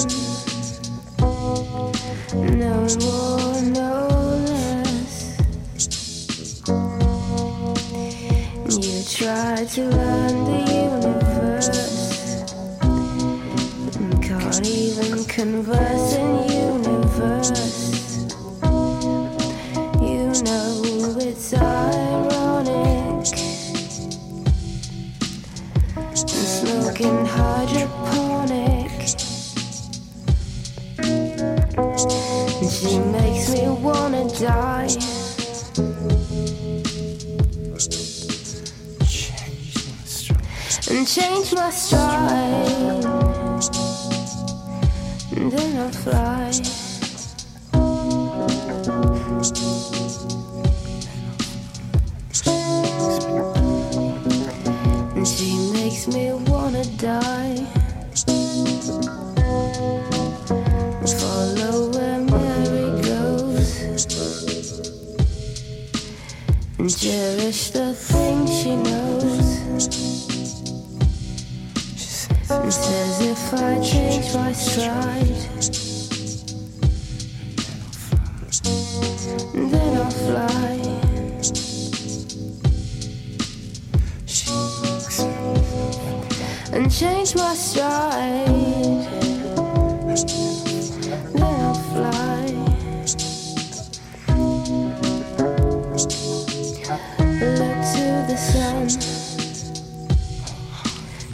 No 2.58 2.74
more, 3.00 3.62
no 3.80 3.92
less. 4.46 5.16
You 8.68 8.96
try 9.04 9.64
to 9.64 9.82
learn 9.88 10.31
universe. 15.44 16.18
You 20.00 20.30
know 20.46 21.16
it's 21.18 21.52
ironic. 21.54 23.26
Smoking 26.14 27.26
hydroponic. 27.26 28.92
And 32.60 32.70
she 32.70 32.98
makes 32.98 33.50
me 33.52 33.68
wanna 33.86 34.28
die. 34.38 34.90
And 40.88 41.06
change 41.08 41.52
my 41.52 41.70
stride. 41.70 43.01
Then 45.50 45.76
I'll 45.76 45.90
fly. 45.90 46.52
And 55.16 55.26
she 55.26 55.72
makes 55.72 56.06
me 56.06 56.32
wanna 56.32 56.84
die. 56.96 57.66
Follow 61.18 61.90
where 61.90 62.20
Mary 62.20 63.02
goes 63.02 63.80
and 66.78 66.96
cherish 66.96 67.70
the 67.72 67.92
things 67.94 68.62
she 68.62 68.76
knows. 68.76 70.11
Says 72.72 73.20
if 73.20 73.52
I 73.52 73.78
change 73.80 74.34
my 74.34 74.50
stride, 74.54 75.26
then 79.54 79.96
I'll 79.98 80.10
fly. 80.10 80.78
And 86.72 86.90
change 86.90 87.34
my 87.36 87.54
stride. 87.54 88.46
Then 91.34 91.60
I'll 91.60 91.74
fly. 91.92 92.46
Look 97.58 97.78
to 97.92 98.06
the 98.28 98.36
sun. 98.38 98.88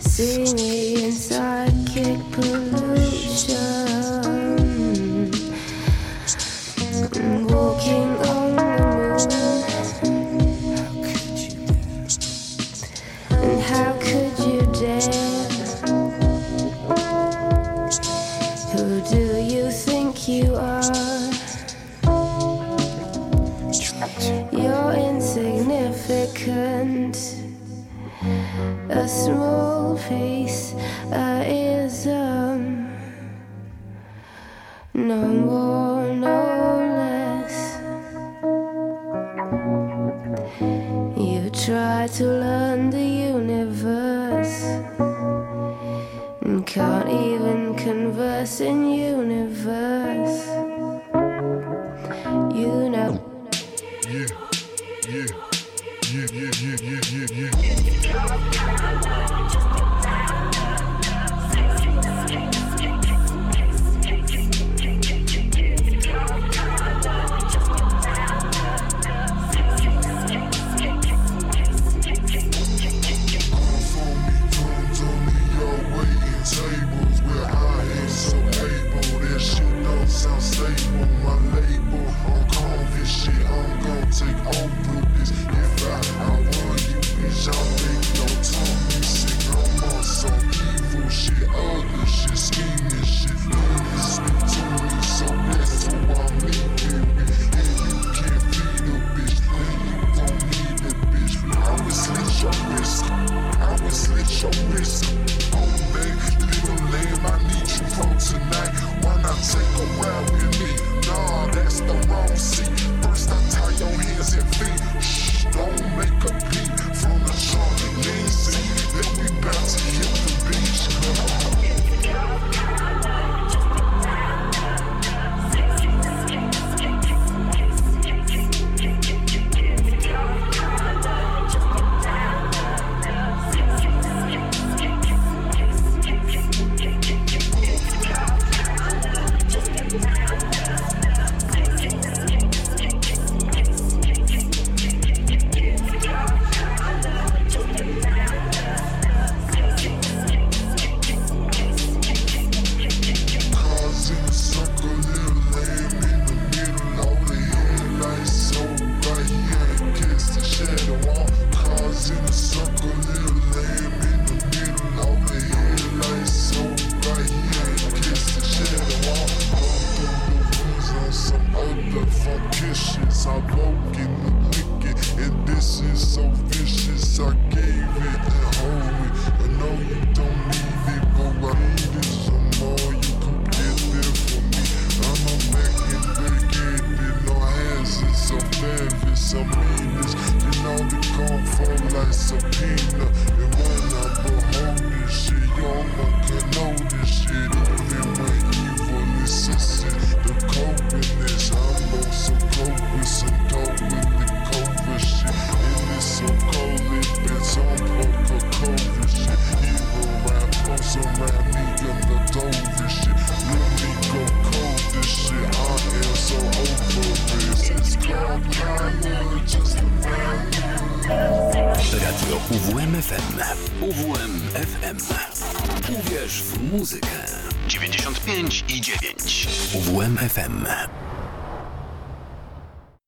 See 0.00 0.52
me 0.54 0.77
side. 1.28 1.67